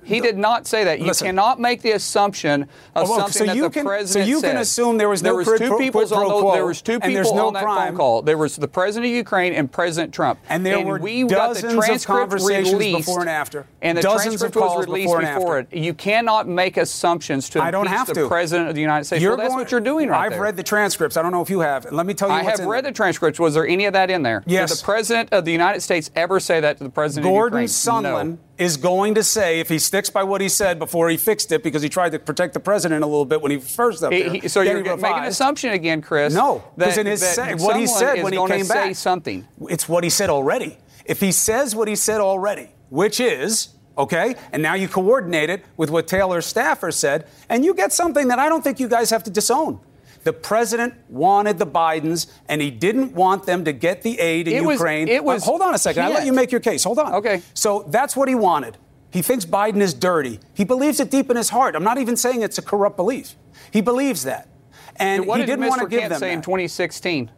[0.04, 0.98] He did not say that.
[1.00, 1.26] You Listen.
[1.26, 2.62] cannot make the assumption
[2.94, 5.22] of Oh, something so that you the can- so president you can assume there was
[5.22, 7.32] no there was two pro- people quid pro on those, there was two people there's
[7.32, 7.88] no on that crime.
[7.92, 8.22] phone call.
[8.22, 10.38] There was the president of Ukraine and President Trump.
[10.48, 13.66] And there were we got the dozens of conversations released, before and after.
[13.80, 15.76] And the Dozens of transcript was calls released before and before after.
[15.76, 15.80] it.
[15.80, 18.28] You cannot make assumptions to I don't have the to.
[18.28, 19.24] president of the United States.
[19.24, 20.40] well, that's going- what you're doing right I've there.
[20.42, 21.16] read the transcripts.
[21.16, 21.90] I don't know if you have.
[21.92, 22.92] Let me tell you I have read them.
[22.92, 23.38] the transcripts.
[23.40, 24.42] Was there any of that in there?
[24.46, 24.70] Yes.
[24.70, 27.62] Did the president of the United States ever say that to the president Gordon of
[27.70, 28.02] Ukraine?
[28.02, 28.38] Gordon Sondland No.
[28.62, 31.62] Is going to say, if he sticks by what he said before he fixed it,
[31.62, 34.22] because he tried to protect the president a little bit when he first up He-
[34.22, 34.32] there.
[34.34, 36.32] he- so you're making an assumption again, Chris.
[36.32, 39.46] No, because in his say, what he said when he came say back, something.
[39.68, 40.78] It's what he said already.
[41.04, 45.64] If he says what he said already, which is okay, and now you coordinate it
[45.76, 49.10] with what Taylor's staffer said, and you get something that I don't think you guys
[49.10, 49.80] have to disown.
[50.24, 54.54] The president wanted the Bidens, and he didn't want them to get the aid in
[54.54, 55.08] It was- Ukraine.
[55.08, 56.04] it was Uh, hold on a second.
[56.04, 56.84] I'll let you make your case.
[56.84, 57.14] Hold on.
[57.14, 57.42] Okay.
[57.54, 58.78] So that's what he wanted.
[59.10, 60.40] He thinks Biden is dirty.
[60.54, 61.74] He believes it deep in his heart.
[61.74, 63.36] I'm not even saying it's a corrupt belief.
[63.70, 64.48] He believes that.
[64.96, 65.68] And what he did didn't Mr.
[65.68, 67.30] want to give them say in 2016?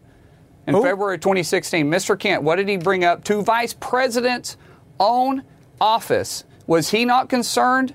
[0.66, 0.82] In Who?
[0.82, 2.18] February 2016, Mr.
[2.18, 4.56] Kent, what did he bring up to Vice President's
[5.00, 5.42] own
[5.80, 6.44] office?
[6.66, 7.94] Was he not concerned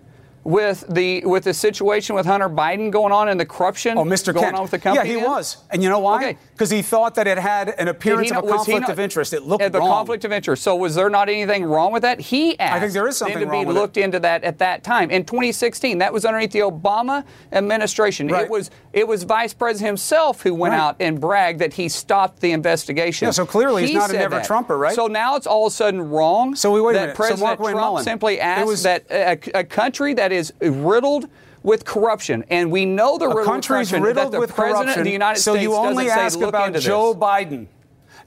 [0.49, 4.33] with the with the situation with Hunter Biden going on and the corruption Oh, Mr.
[4.33, 4.55] going Kent.
[4.55, 5.07] on with the company?
[5.07, 5.57] Yeah, he was.
[5.69, 6.15] And you know why?
[6.17, 6.38] Okay.
[6.53, 9.31] Because he thought that it had an appearance of a conflict not- of interest.
[9.31, 9.89] It looked the wrong.
[9.91, 10.63] conflict of interest.
[10.63, 12.19] So was there not anything wrong with that?
[12.19, 12.73] He asked.
[12.75, 13.79] I think there is something to wrong be with it.
[13.79, 15.99] looked into that at that time in 2016.
[15.99, 18.27] That was underneath the Obama administration.
[18.27, 18.45] Right.
[18.45, 20.79] It was it was Vice President himself who went Right.
[20.81, 23.27] out and bragged that he stopped the investigation.
[23.27, 24.43] Yeah, so clearly he's not a that.
[24.45, 24.95] Trumper, right?
[24.95, 26.55] So now it's all of a sudden wrong.
[26.55, 27.12] So we- wait a minute.
[27.15, 31.28] So President Mark Trump Mullen, simply asked was- that a, a country that is riddled.
[31.62, 35.02] With corruption, and we know the riddled country's corruption riddled the with president corruption.
[35.02, 37.67] of the United so States you only doesn't say, ask about Joe this." Biden.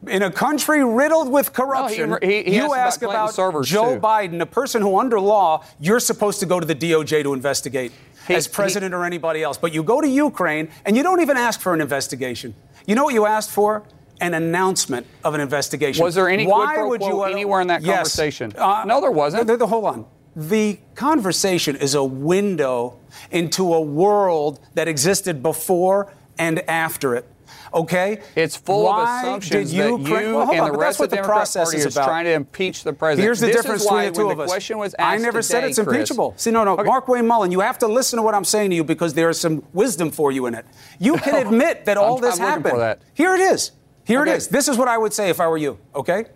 [0.06, 4.00] In a country riddled with corruption, he- he you about ask about servers, Joe too.
[4.00, 7.92] Biden, a person who, under law, you're supposed to go to the DOJ to investigate
[8.28, 9.56] as president or anybody else.
[9.56, 12.52] But you go to Ukraine and you don't even ask for an investigation.
[12.86, 13.82] You know what you asked for?
[14.20, 16.04] An announcement of an investigation.
[16.04, 17.96] Was there any Why would you anywhere in that Yes.
[17.96, 18.52] conversation?
[18.58, 19.46] Uh, No, there wasn't.
[19.46, 20.04] th- th- hold on.
[20.34, 22.98] The conversation is a window
[23.30, 27.26] into a world that existed before and after it.
[27.74, 31.00] Okay, it's full Why of assumptions did you that you well, and on, the rest
[31.00, 33.24] of the Democrat process Party is trying to impeach the president.
[33.24, 34.50] Here's the this difference why between the two of us.
[34.50, 36.34] question was I asked never said today, it's Chris- impeachable.
[36.36, 36.82] See, no, no, Okay.
[36.82, 39.40] Markwayne Mullin, you have to listen to what I'm saying to you because there is
[39.40, 40.66] some wisdom for you in it.
[40.98, 42.98] You can oh, admit that all I'm- this I'm happened.
[43.14, 43.72] Here it is.
[44.04, 44.32] Here Okay.
[44.32, 44.48] it is.
[44.48, 45.78] This is what I would say if I were you.
[45.94, 46.26] Okay,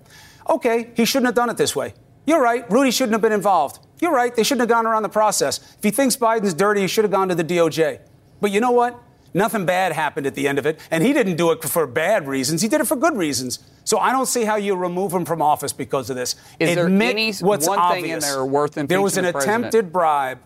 [0.49, 1.93] okay, he shouldn't have done it this way.
[2.27, 2.71] You're right.
[2.71, 3.79] Rudy shouldn't have been involved.
[4.01, 4.35] You're right.
[4.35, 5.59] They shouldn't have gone around the process.
[5.79, 8.01] If he thinks Biden's dirty, he should have gone to the DOJ.
[8.41, 9.01] But you know what?
[9.33, 10.81] Nothing bad happened at the end of it.
[10.91, 12.63] And he didn't do it for bad reasons.
[12.63, 13.59] He did it for good reasons.
[13.85, 16.35] So I don't see how you remove him from office because of this.
[16.59, 18.25] Is there Admit any what's one thing obvious.
[18.25, 20.39] in there worth There was an the attempted bribe.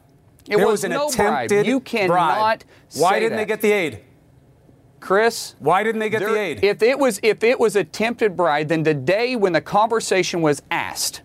[0.48, 1.46] It there was an no bribe.
[1.46, 2.62] attempted You cannot bribe.
[2.96, 4.00] Why didn't they get the aid?
[4.98, 6.62] Chris, Why didn't they get There- the aid?
[6.64, 10.60] If it was if it was attempted bribe, then the day when the conversation was
[10.70, 11.22] asked,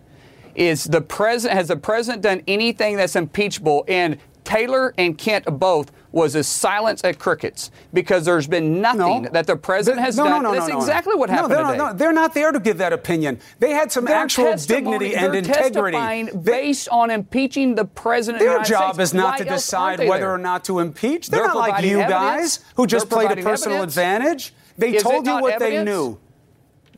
[0.56, 3.84] is the president has the president done anything that's impeachable?
[3.88, 9.28] And Taylor and Kent both was as silent as crickets because there's been nothing No.
[9.32, 10.42] that the president has no, done.
[10.44, 11.78] No, no, that's no, exactly what happened no, they're, today.
[11.78, 13.40] No, they're not there to give that opinion.
[13.58, 16.30] They had some Their actual dignity and integrity.
[16.32, 18.40] They- based on impeaching the president.
[18.42, 19.10] of the Their job States.
[19.10, 20.32] is not Why to decide whether there?
[20.34, 21.28] or not to impeach.
[21.28, 22.10] They're, They're not like you evidence.
[22.58, 23.96] guys who just They're played a personal evidence.
[23.96, 24.54] advantage.
[24.78, 26.18] They Is told you what they knew.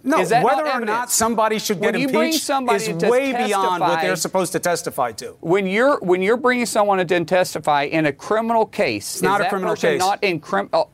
[0.04, 3.02] No, Is that whether not or not somebody should get When you impeached somebody is
[3.02, 5.37] way beyond what they're supposed to testify to.
[5.40, 9.48] when you're when you're bringing someone to testify in a criminal case, it's not a
[9.48, 9.98] criminal case.
[9.98, 10.68] Not in crim.
[10.72, 10.88] Oh,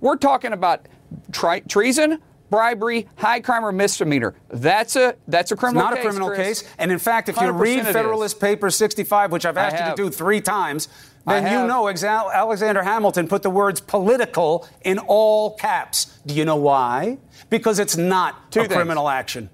[0.00, 0.86] we're talking about
[1.32, 2.18] tri- treason,
[2.50, 4.34] bribery, high crime or misdemeanor.
[4.48, 5.82] That's a that's a It's criminal.
[5.82, 6.62] not a criminal Chris.
[6.62, 6.70] case.
[6.78, 7.84] And in fact, if you read.
[7.84, 10.88] Federalist Paper 65, which I've asked you to do three times,
[11.30, 16.18] Then you know Exa- Alexander Hamilton put the words political in all caps.
[16.26, 17.18] Do you know why?
[17.48, 18.74] Because it's not Two a things.
[18.74, 19.48] criminal action.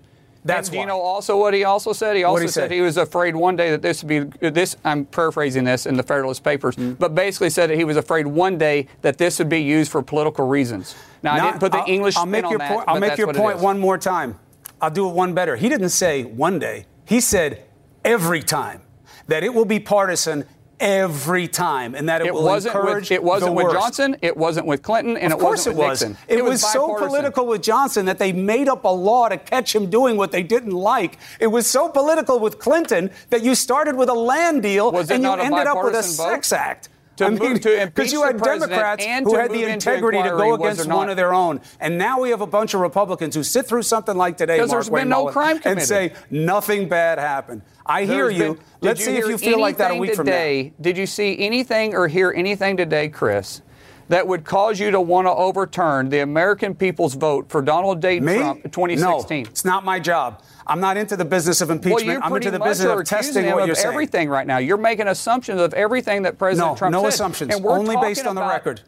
[0.45, 2.15] That's and do you know also what he also said?
[2.17, 4.77] He also he said he was afraid one day that this would be this.
[4.85, 6.93] I'm paraphrasing this in the Federalist Papers, Hmm.
[6.93, 10.03] but basically said that he was afraid one day that this would be used for
[10.03, 10.95] political reasons.
[11.25, 12.85] Now I didn't put the I'll- English I'll make your that, point.
[12.87, 14.39] I'll make your point one more time.
[14.81, 15.57] I'll do it one better.
[15.57, 16.87] He didn't say one day.
[17.07, 17.65] He said
[18.05, 18.83] every time
[19.27, 20.45] that it will be partisan
[20.81, 23.73] every time, and that it, It will wasn't encourage with it wasn't with.
[23.73, 24.17] Johnson.
[24.23, 26.03] It wasn't with Clinton, and Of it course wasn't it with was.
[26.03, 26.27] Nixon.
[26.29, 29.89] It, was, so political with Johnson that they made up a law to catch him
[29.91, 31.19] doing what they didn't like.
[31.41, 35.23] It was so political with Clinton that you started with a land deal Was and
[35.23, 36.03] you ended up with a vote?
[36.03, 36.89] Sex Act.
[37.17, 40.31] To I move- to impeach because you the had Democrats who had the integrity to
[40.31, 43.43] go against one of their own, and now we have a bunch of Republicans who
[43.43, 46.89] sit through something like today, Mark there's Wayne been no Mullen, crime and say nothing
[46.89, 47.63] bad happened.
[47.87, 48.55] I hear you.
[48.55, 50.71] been- Let's did see if you feel like that a week from now.
[50.81, 53.63] Did you see anything or hear anything today, Chris,
[54.09, 58.21] that would cause you to want to overturn the American people's vote for Donald J.
[58.21, 58.37] Me?
[58.37, 59.43] Trump in 2016?
[59.45, 60.43] No, it's not my job.
[60.67, 62.07] I'm not into the business of Well, impeachment.
[62.07, 63.87] you I'm into the business of testing what you're saying.
[63.89, 64.59] everything right now.
[64.59, 67.09] You're making assumptions of everything that President No, Trump no said.
[67.09, 67.55] assumptions.
[67.55, 68.83] And we're Only based on the record.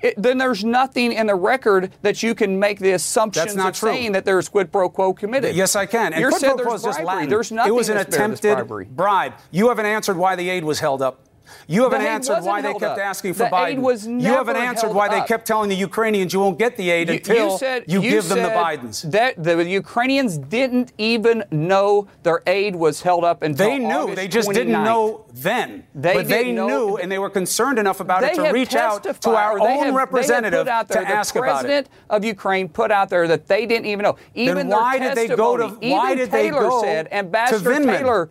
[0.00, 2.90] It, then there's nothing in the record that you can make the
[3.56, 3.90] not of true.
[3.90, 5.56] saying that there's quid pro quo committed.
[5.56, 6.12] Yes, I can.
[6.12, 7.02] And you quid pro there's quo is just.
[7.02, 7.28] Latin.
[7.30, 9.32] There's nothing It was an that's there that's attempted bribe.
[9.50, 11.20] You haven't answered why the aid was held up.
[11.66, 12.98] You haven't answered why they kept up.
[12.98, 13.66] asking for The Biden.
[13.68, 16.76] aid was you haven't never answered why they kept telling the Ukrainians you won't get
[16.76, 19.10] the aid You- until you, said, you give them the Bidens.
[19.10, 23.94] That the Ukrainians didn't even know their aid was held up until They knew.
[23.94, 25.84] August they just didn't know then.
[25.94, 29.02] They but they know- knew, and they were concerned enough about it to reach out
[29.22, 31.48] to our own have- representative out there, to the ask about it.
[31.48, 34.16] The president of Ukraine put out there that they didn't even know.
[34.34, 37.74] Even their why did they go to- why did they Taylor go said, to Ambassador
[37.84, 38.28] Taylor.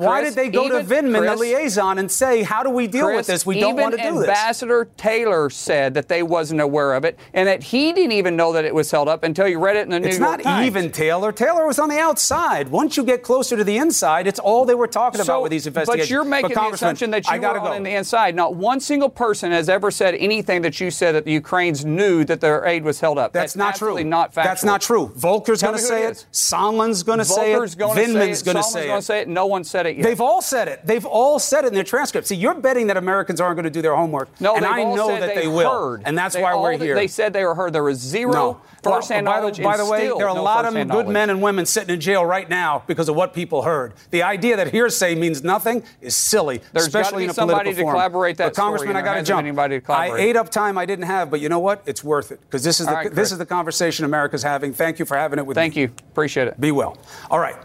[0.00, 2.70] Why Chris, did they go even- to Vindman, Chris, the liaison, and say, "How do
[2.70, 3.44] we deal with this?
[3.44, 7.18] We don't want to do this." Ambassador Taylor said that they wasn't aware of it,
[7.34, 9.80] and that he didn't even know that it was held up until you read it
[9.80, 11.32] in the New It's not even Taylor.
[11.32, 12.68] Taylor was on the outside.
[12.68, 15.66] Once you get closer to the inside, it's all they were talking about with these
[15.66, 16.08] investigations.
[16.08, 17.72] But you're making the assumption that you were on go.
[17.72, 18.34] in the inside.
[18.34, 22.24] Not one single person has ever said anything that you said that the Ukrainians knew
[22.24, 23.32] that their aid was held up.
[23.32, 24.02] That's, not true.
[24.04, 24.50] Not factual.
[24.50, 25.12] That's not true.
[25.16, 26.26] Volker's going to say it.
[26.32, 27.56] Sondland's going to say it.
[27.56, 28.44] Volker's going to say it.
[28.44, 29.28] going to say it.
[29.28, 30.04] No one said it yet.
[30.04, 30.80] They've all said it.
[30.84, 32.28] They've all said it in their transcripts.
[32.28, 34.28] See, you're betting that Americans aren't going to do their homework.
[34.40, 35.70] no, and I know said that they will.
[35.70, 36.02] Heard.
[36.04, 36.94] And that's They why all- we're here.
[36.94, 37.72] They said they were heard.
[37.72, 38.60] There was zero no.
[38.82, 41.06] Well, first-hand by the, by the way, there are a no lot of good knowledge.
[41.08, 43.92] men and women sitting in jail right now because of what people heard.
[44.10, 47.82] The idea that hearsay means nothing is silly, There's especially in a somebody political to
[47.82, 47.94] forum.
[47.96, 49.46] collaborate that but Congressman, I got to jump.
[49.46, 51.82] to I ate up time I didn't have, but you know what?
[51.84, 53.32] It's worth it because this is All the right, this Chris.
[53.32, 54.72] is the conversation America's having.
[54.72, 55.82] Thank you for having it with Thank me.
[55.82, 55.90] you.
[56.12, 56.58] Appreciate it.
[56.58, 56.96] Be well.
[57.30, 57.56] All right.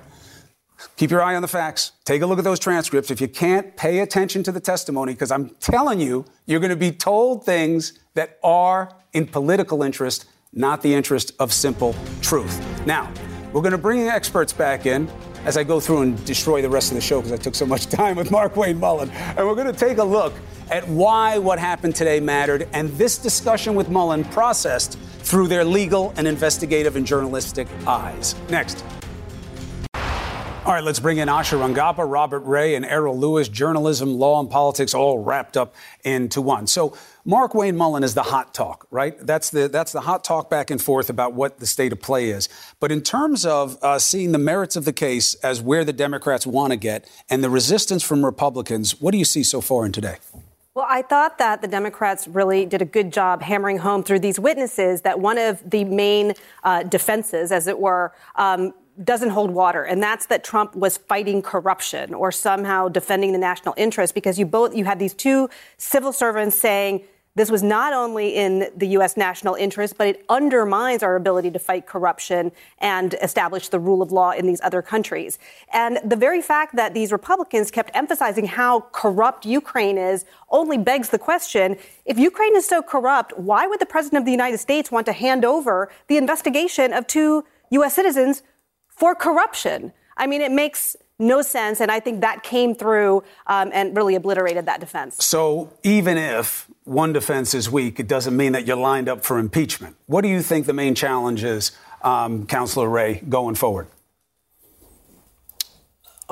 [0.97, 1.91] Keep your eye on the facts.
[2.05, 3.11] Take a look at those transcripts.
[3.11, 6.75] If you can't pay attention to the testimony, because I'm telling you, you're going to
[6.75, 12.59] be told things that are in political interest, not the interest of simple truth.
[12.85, 13.11] Now,
[13.53, 15.09] we're going to bring the experts back in.
[15.45, 17.65] as I go through and destroy the rest of the show because I took so
[17.65, 19.11] much time with Markwayne Mullin.
[19.11, 20.33] And we're going to take a look
[20.71, 26.13] at why what happened today mattered and this discussion with Mullin processed through their legal
[26.17, 28.35] and investigative and journalistic eyes.
[28.49, 28.83] Next.
[30.65, 34.49] All right, let's bring in Asha Rangappa, Robert Ray, and Errol Louis, journalism, law, and
[34.49, 36.65] politics all wrapped up into one.
[36.65, 39.15] So, Markwayne Mullin is the hot talk, right?
[39.19, 42.31] That's the that's the hot talk back and forth about what the state of play
[42.31, 42.49] is.
[42.79, 46.47] But in terms of uh, seeing the merits of the case as where the Democrats
[46.47, 49.91] want to get and the resistance from Republicans, what do you see so far in
[49.91, 50.17] today?
[50.73, 54.39] Well, I thought that the Democrats really did a good job hammering home through these
[54.39, 59.83] witnesses that one of the main uh, defenses, as it were, um, doesn't hold water,
[59.83, 64.45] and that's that Trump was fighting corruption or somehow defending the national interest because you
[64.45, 67.03] both you had these two civil servants saying
[67.35, 69.17] this was not only in the U.S.
[69.17, 74.13] national interest, but it undermines our ability to fight corruption and establish the rule of
[74.13, 75.37] law in these other countries.
[75.73, 81.09] And the very fact that these Republicans kept emphasizing how corrupt Ukraine is only begs
[81.09, 84.89] the question if Ukraine is so corrupt, why would the President of the United States
[84.89, 87.93] want to hand over the investigation of two U.S.
[87.93, 88.43] citizens
[88.95, 89.93] for corruption.
[90.17, 91.79] I mean, it makes no sense.
[91.81, 95.23] And I think that came through um, and really obliterated that defense.
[95.23, 99.39] So even if one defense is weak, it doesn't mean that you're lined up for
[99.39, 99.95] impeachment.
[100.07, 103.87] What do you think the main challenge is, um, Councilor Ray, going forward?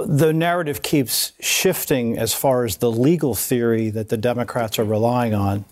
[0.05, 5.33] The narrative keeps shifting as far as the legal theory that the Democrats are relying
[5.33, 5.65] on.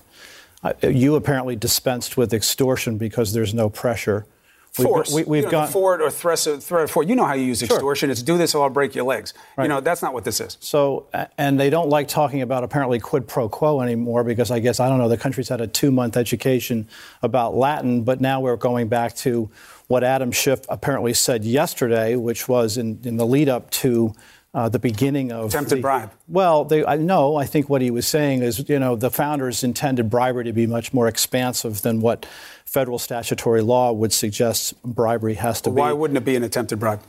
[0.64, 4.26] Uh, you apparently dispensed with extortion because there's no pressure.
[4.74, 5.14] Force.
[5.14, 7.10] We've, we, have gone forward or threat, threat forward.
[7.10, 8.08] You know how you use extortion.
[8.08, 8.12] Sure.
[8.12, 9.34] It's do this or I'll break your legs.
[9.58, 9.66] Right.
[9.66, 10.58] You know that's not what this is.
[10.62, 11.08] So,
[11.38, 14.88] and they don't like talking about apparently quid pro quo anymore because I guess I
[14.88, 15.10] don't know.
[15.10, 16.88] The country's had a two-month education
[17.22, 19.50] about Latin, but now we're going back to
[19.88, 24.14] what Adam Schiff apparently said yesterday, which was in, in the lead up to
[24.54, 26.12] uh, the beginning of attempted the, bribe.
[26.28, 27.36] Well, they, I know.
[27.36, 30.68] I think what he was saying is, you know, the founders intended bribery to be
[30.68, 32.26] much more expansive than what
[32.72, 35.82] federal statutory law would suggest bribery has to well, be.
[35.82, 37.02] Why wouldn't it be an attempted bribe?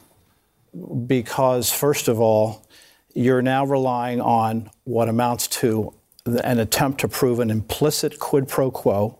[1.07, 2.66] Because first of all,
[3.14, 5.94] you're now relying on what amounts to
[6.27, 9.18] an attempt to prove an implicit quid pro quo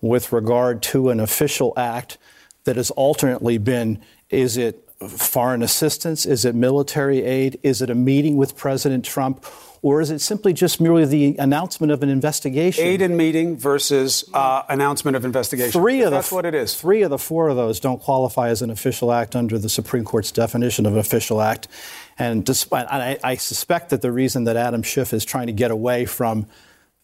[0.00, 2.18] with regard to an official act
[2.64, 6.26] that has alternately been is it foreign assistance?
[6.26, 7.58] Is it military aid?
[7.62, 9.44] Is it a meeting with President Trump?
[9.82, 12.84] Or is it simply just merely the announcement of an investigation?
[12.84, 15.70] Aid and meeting versus uh, announcement of investigation.
[15.70, 16.74] Three of that's the, what it is.
[16.74, 20.04] Three of the four of those don't qualify as an official act under the Supreme
[20.04, 21.68] Court's definition of an official act.
[22.18, 25.70] And despite, I, I suspect that the reason that Adam Schiff is trying to get
[25.70, 26.46] away from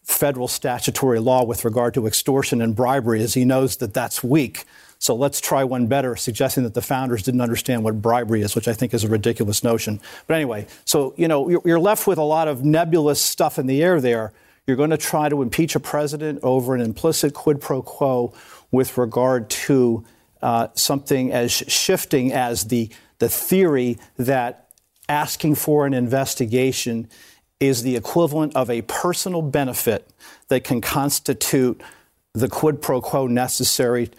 [0.01, 4.65] federal statutory law with regard to extortion and bribery is he knows that that's weak.
[5.03, 8.69] So let's try one better, suggesting that the founders didn't understand what bribery is, which
[8.69, 9.99] I think is a ridiculous notion.
[10.27, 13.83] But anyway, so, you know, you're left with a lot of nebulous stuff in the
[13.83, 14.31] air there.
[14.65, 18.33] You're going to try to impeach a president over an implicit quid pro quo
[18.71, 20.05] with regard to
[20.41, 22.89] uh, something as shifting as the,
[23.19, 24.69] the theory that
[25.09, 27.09] asking for an investigation
[27.59, 30.09] is the equivalent of a personal benefit
[30.47, 31.81] that can constitute
[32.31, 34.09] the quid pro quo necessary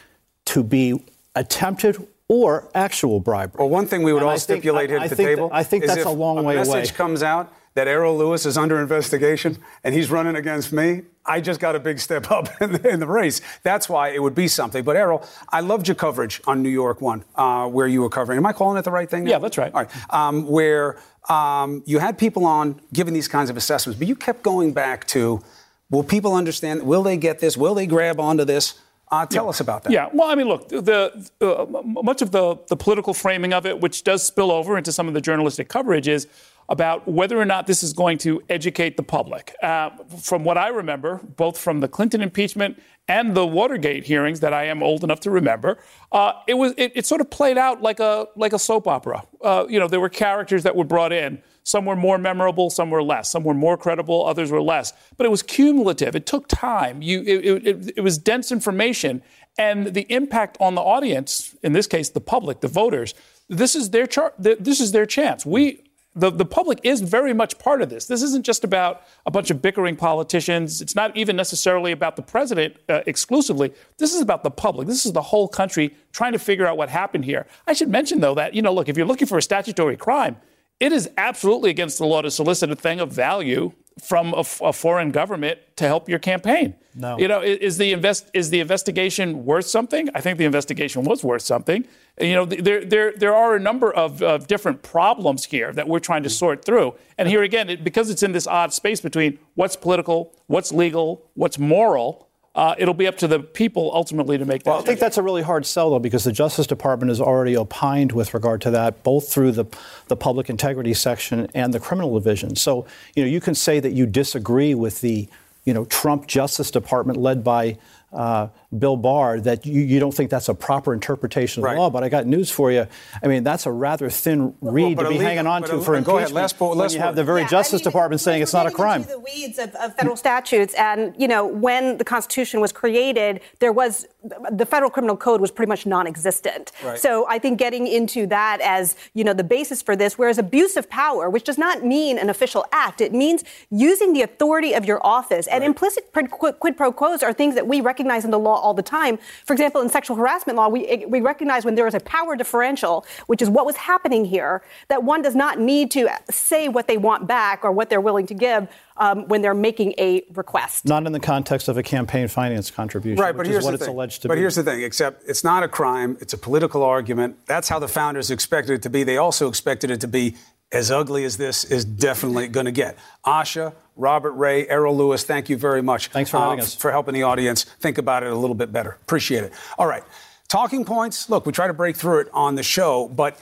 [0.47, 1.03] to be
[1.35, 3.59] attempted or actual bribery.
[3.59, 5.87] Well, one thing we would and all stipulate here at the table that, I think
[5.87, 6.63] that's a long way away.
[6.63, 11.03] A message comes out that Errol Louis is under investigation and he's running against me.
[11.27, 13.41] I just got a big step up in the, in the race.
[13.63, 14.85] That's why it would be something.
[14.85, 18.39] But Errol, I loved your coverage on New York One, uh, where you were covering.
[18.39, 19.25] Am I calling it the right thing?
[19.25, 19.33] Now?
[19.33, 19.73] Yeah, that's right.
[19.75, 20.15] All right.
[20.15, 24.43] Um, where um, you had people on giving these kinds of assessments, but you kept
[24.43, 25.43] going back to,
[25.91, 26.85] will people understand?
[26.85, 27.57] Will they get this?
[27.57, 28.79] Will they grab onto this?
[29.11, 29.51] Uh, tell yeah.
[29.51, 29.93] us about that.
[29.93, 31.67] Yeah, well, I mean, look, the, uh,
[32.03, 35.15] much of the, the political framing of it, which does spill over into some of
[35.15, 36.27] the journalistic coverage, is
[36.69, 39.55] about whether or not this is going to educate the public.
[39.63, 39.91] Uh,
[40.21, 44.65] from what I remember, both from the Clinton impeachment and the Watergate hearings that I
[44.65, 45.79] am old enough to remember,
[46.13, 49.25] uh, it was it, it, sort of played out like a like a soap opera.
[49.43, 51.43] Uh, you know, there were characters that were brought in.
[51.65, 53.31] Some were more memorable, some were less.
[53.31, 54.93] Some were more credible, others were less.
[55.17, 56.15] But it was cumulative.
[56.15, 57.01] It took time.
[57.01, 59.23] You, it, it, it was dense information,
[59.57, 63.15] and the impact on the audience, in this case, the public, the voters.
[63.49, 65.47] This is their char- This is their chance.
[65.47, 65.81] We
[66.17, 68.07] the, the public is very much part of this.
[68.07, 70.81] This isn't just about a bunch of bickering politicians.
[70.81, 73.73] It's not even necessarily about the president uh, exclusively.
[73.99, 74.87] This is about the public.
[74.87, 77.47] This is the whole country trying to figure out what happened here.
[77.67, 80.37] I should mention, though, that, you know, look, if you're looking for a statutory crime,
[80.85, 83.73] it is absolutely against the law to solicit a thing of value
[84.03, 86.75] from a, a foreign government to help your campaign.
[86.95, 87.19] No.
[87.19, 90.11] You know, is the invest is the investigation worth something?
[90.15, 91.87] I think the investigation was worth something.
[92.21, 96.01] You know, there there there are a number of, of different problems here that we're
[96.01, 96.35] trying to mm-hmm.
[96.35, 96.95] sort through.
[97.17, 101.25] And here again, it, because it's in this odd space between what's political, what's legal,
[101.35, 102.29] what's moral.
[102.55, 104.71] Uh, it'll be up to the people ultimately to make that.
[104.71, 107.57] Well, I think that's a really hard sell, though, because the Justice Department has already
[107.57, 109.65] opined with regard to that, both through the,
[110.07, 112.55] the public integrity section and the criminal division.
[112.55, 112.87] So,
[113.17, 115.29] you know, you can say that you disagree with the,
[115.65, 117.77] you know, Trump Justice Department led by
[118.13, 118.49] uh,
[118.79, 121.75] Bill Barr, that you, you don't think that's a proper interpretation of Right.
[121.75, 121.91] the law.
[121.91, 122.87] But I got news for you.
[123.23, 125.81] I mean, that's a rather thin read but to be legal- hanging on to a-
[125.81, 127.85] for go ahead, impeachment last when last you have the very Yeah, I Justice mean,
[127.85, 129.01] Department saying it's not a getting crime.
[129.03, 133.41] Into the weeds of, of federal statutes, and you know, when the Constitution was created,
[133.61, 134.07] there was
[134.51, 136.73] the federal criminal code was pretty much non-existent.
[136.85, 136.99] Right.
[136.99, 140.77] So I think getting into that as you know the basis for this, whereas abuse
[140.77, 144.85] of power, which does not mean an official act, it means using the authority of
[144.85, 145.47] your office.
[145.47, 148.75] And implicit quid, quid pro quos are things that we recognize in the law all
[148.75, 149.19] the time.
[149.45, 153.05] For example, in sexual harassment law, we we recognize when there is a power differential,
[153.27, 156.97] which is what was happening here, that one does not need to say what they
[156.97, 160.85] want back or what they're willing to give um, when they're making a request.
[160.87, 163.85] Not in the context of a campaign finance contribution, Right, but which here's what it's
[163.85, 163.95] thing.
[163.95, 164.39] alleged to but be.
[164.39, 167.37] But here's the thing, except it's not a crime, it's a political argument.
[167.47, 169.03] That's how the founders expected it to be.
[169.03, 170.37] They also expected it to be
[170.73, 172.99] as ugly as this is definitely going to get.
[173.25, 176.09] Asha, Robert Ray, Errol Louis, thank you very much.
[176.09, 176.75] Thanks for uh, having us.
[176.75, 178.99] For helping the audience think about it a little bit better.
[179.03, 179.53] Appreciate it.
[179.79, 180.03] All right.
[180.49, 181.31] Talking points.
[181.31, 183.41] Look, we try to break through it on the show, but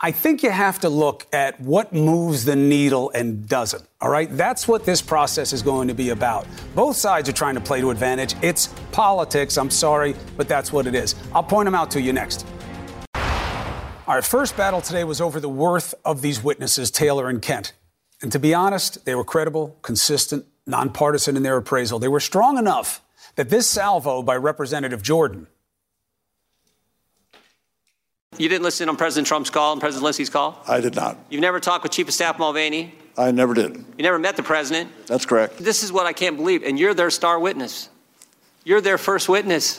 [0.00, 3.82] I think you have to look at what moves the needle and doesn't.
[4.00, 4.28] All right?
[4.30, 6.46] That's what this process is going to be about.
[6.74, 8.34] Both sides are trying to play to advantage.
[8.42, 9.56] It's politics.
[9.56, 11.14] I'm sorry, but that's what it is.
[11.32, 12.46] I'll point them out to you next.
[14.06, 17.72] All right, first battle today was over the worth of these witnesses, Taylor and Kent.
[18.20, 21.98] And to be honest, they were credible, consistent, nonpartisan in their appraisal.
[21.98, 23.00] They were strong enough
[23.36, 25.46] that this salvo by Representative Jordan
[28.36, 30.60] You didn't listen on President Trump's call and President Zelensky's call?
[30.66, 31.16] I did not.
[31.30, 32.92] You've never talked with Chief of Staff Mulvaney?
[33.16, 33.76] I never did.
[33.96, 34.90] You never met the president?
[35.06, 35.58] That's correct.
[35.58, 36.64] This is what I can't believe.
[36.64, 37.88] And you're their star witness.
[38.64, 39.78] You're their first witness.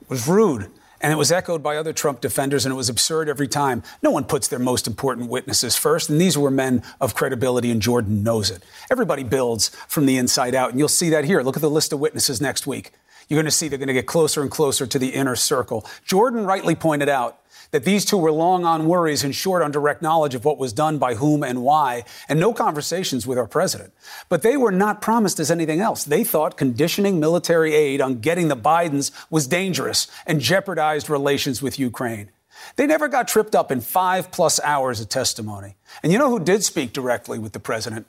[0.00, 0.70] It was rude.
[1.00, 3.82] And it was echoed by other Trump defenders, and it was absurd every time.
[4.02, 7.80] No one puts their most important witnesses first, and these were men of credibility, and
[7.80, 8.64] Jordan knows it.
[8.90, 11.42] Everybody builds from the inside out, and you'll see that here.
[11.42, 12.92] Look at the list of witnesses next week.
[13.28, 15.86] You're going to see they're going to get closer and closer to the inner circle.
[16.04, 17.38] Jordan rightly pointed out
[17.70, 20.72] that these two were long on worries and short on direct knowledge of what was
[20.72, 23.92] done by whom and why, and no conversations with our president.
[24.28, 26.04] But they were not promised as anything else.
[26.04, 31.78] They thought conditioning military aid on getting the Bidens was dangerous and jeopardized relations with
[31.78, 32.30] Ukraine.
[32.76, 35.76] They never got tripped up in five plus hours of testimony.
[36.02, 38.06] And you know who did speak directly with the president?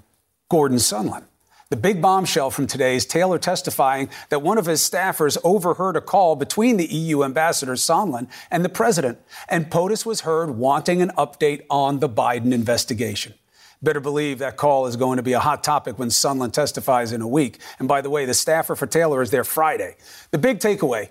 [0.49, 1.25] Gordon Sondland.
[1.69, 6.01] The big bombshell from today is Taylor testifying that one of his staffers overheard a
[6.01, 11.11] call between the EU ambassador Sondland and the president, and POTUS was heard wanting an
[11.15, 13.35] update on the Biden investigation.
[13.83, 17.21] Better believe that call is going to be a hot topic when Sondland testifies in
[17.21, 17.59] a week.
[17.77, 19.95] And by the way, the staffer for Taylor is there Friday.
[20.31, 21.09] The big takeaway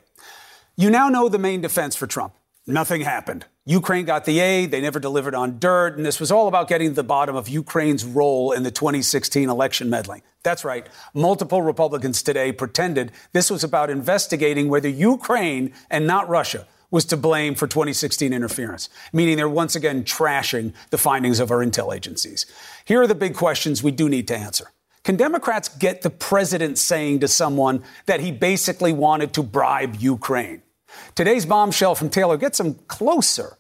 [0.75, 2.33] you now know the main defense for Trump.
[2.69, 3.47] Nothing happened.
[3.65, 6.91] Ukraine got the aid, they never delivered on dirt, and this was all about getting
[6.91, 10.21] to the bottom of Ukraine's role in the 2016 election meddling.
[10.43, 10.87] That's right.
[11.15, 17.17] Multiple Republicans today pretended this was about investigating whether Ukraine and not Russia was to
[17.17, 22.45] blame for 2016 interference, meaning they're once again trashing the findings of our intel agencies.
[22.85, 24.73] Here are the big questions we do need to answer.
[25.05, 30.61] Can Democrats get the president saying to someone that he basically wanted to bribe Ukraine?
[31.15, 33.59] Today's bombshell from Taylor gets him closer.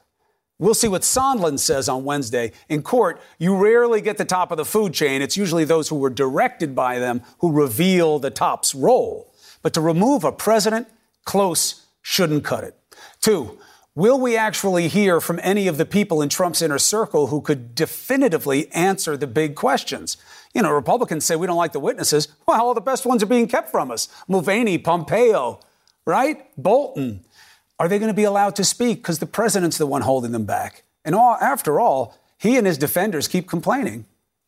[0.61, 2.51] We'll see what Sondland says on Wednesday.
[2.68, 5.22] In court, you rarely get the top of the food chain.
[5.22, 9.33] It's usually those who were directed by them who reveal the top's role.
[9.62, 10.89] But to remove a president,
[11.24, 12.76] close shouldn't cut it.
[13.20, 13.59] Two,
[13.95, 17.76] will we actually hear from any of the people in Trump's inner circle who could
[17.76, 20.16] definitively answer the big questions?
[20.55, 22.29] You know, Republicans say we don't like the witnesses.
[22.47, 24.09] Well, all the best ones are being kept from us.
[24.26, 25.61] Mulvaney, Pompeo,
[26.09, 26.47] right?
[26.57, 27.21] Bolton.
[27.79, 28.99] Are they going to be allowed to speak?
[28.99, 30.83] Because the president's the one holding them back.
[31.05, 34.07] And all, after all, he and his defenders keep complaining.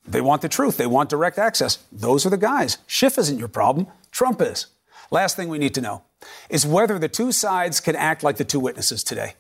[0.09, 0.79] They want the truth.
[0.79, 1.79] They want direct access.
[1.93, 2.79] Those are the guys.
[2.87, 3.87] Schiff isn't your problem.
[4.11, 4.67] Trump is.
[5.11, 6.03] Last thing we need to know
[6.49, 9.35] is whether the two sides can act like the two witnesses today.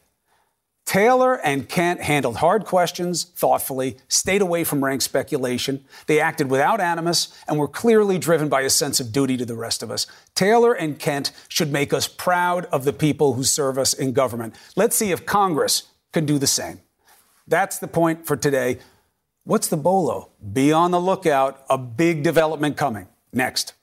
[0.86, 5.84] Taylor and Kent handled hard questions thoughtfully, stayed away from rank speculation.
[6.06, 9.54] They acted without animus and were clearly driven by a sense of duty to the
[9.54, 10.06] rest of us.
[10.34, 14.56] Taylor and Kent should make us proud of the people who serve us in government.
[14.74, 16.80] Let's see if Congress can do the same.
[17.46, 18.78] That's the point for today.
[19.44, 20.30] What's the bolo?
[20.52, 21.64] Be on the lookout.
[21.70, 23.06] A big development coming.
[23.32, 23.74] Next.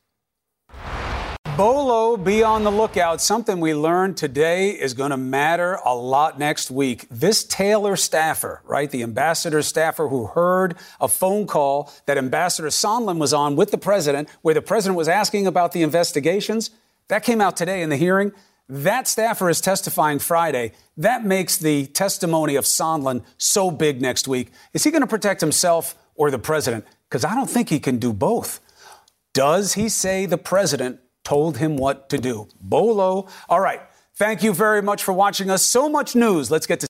[1.57, 3.19] Bolo, be on the lookout.
[3.19, 7.07] Something we learned today is going to matter a lot next week.
[7.09, 13.17] This Taylor staffer, right, the ambassador staffer who heard a phone call that Ambassador Sondland
[13.17, 16.69] was on with the president, where the president was asking about the investigations,
[17.07, 18.33] that came out today in the hearing.
[18.69, 20.73] That staffer is testifying Friday.
[20.95, 24.51] That makes the testimony of Sondland so big next week.
[24.73, 26.85] Is he going to protect himself or the president?
[27.09, 28.59] Because I don't think he can do both.
[29.33, 32.47] Does he say the president told him what to do?
[32.61, 33.27] Bolo.
[33.49, 33.81] All right.
[34.15, 35.61] Thank you very much for watching us.
[35.61, 36.49] So much news.
[36.49, 36.87] Let's get to.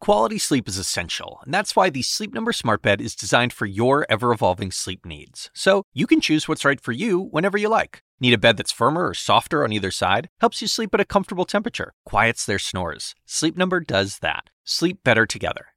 [0.00, 3.66] Quality sleep is essential, and that's why the Sleep Number Smart Bed is designed for
[3.66, 5.50] your ever evolving sleep needs.
[5.54, 7.98] So you can choose what's right for you whenever you like.
[8.20, 10.28] Need a bed that's firmer or softer on either side?
[10.40, 13.14] Helps you sleep at a comfortable temperature, quiets their snores.
[13.26, 14.50] Sleep Number does that.
[14.64, 15.66] Sleep better together.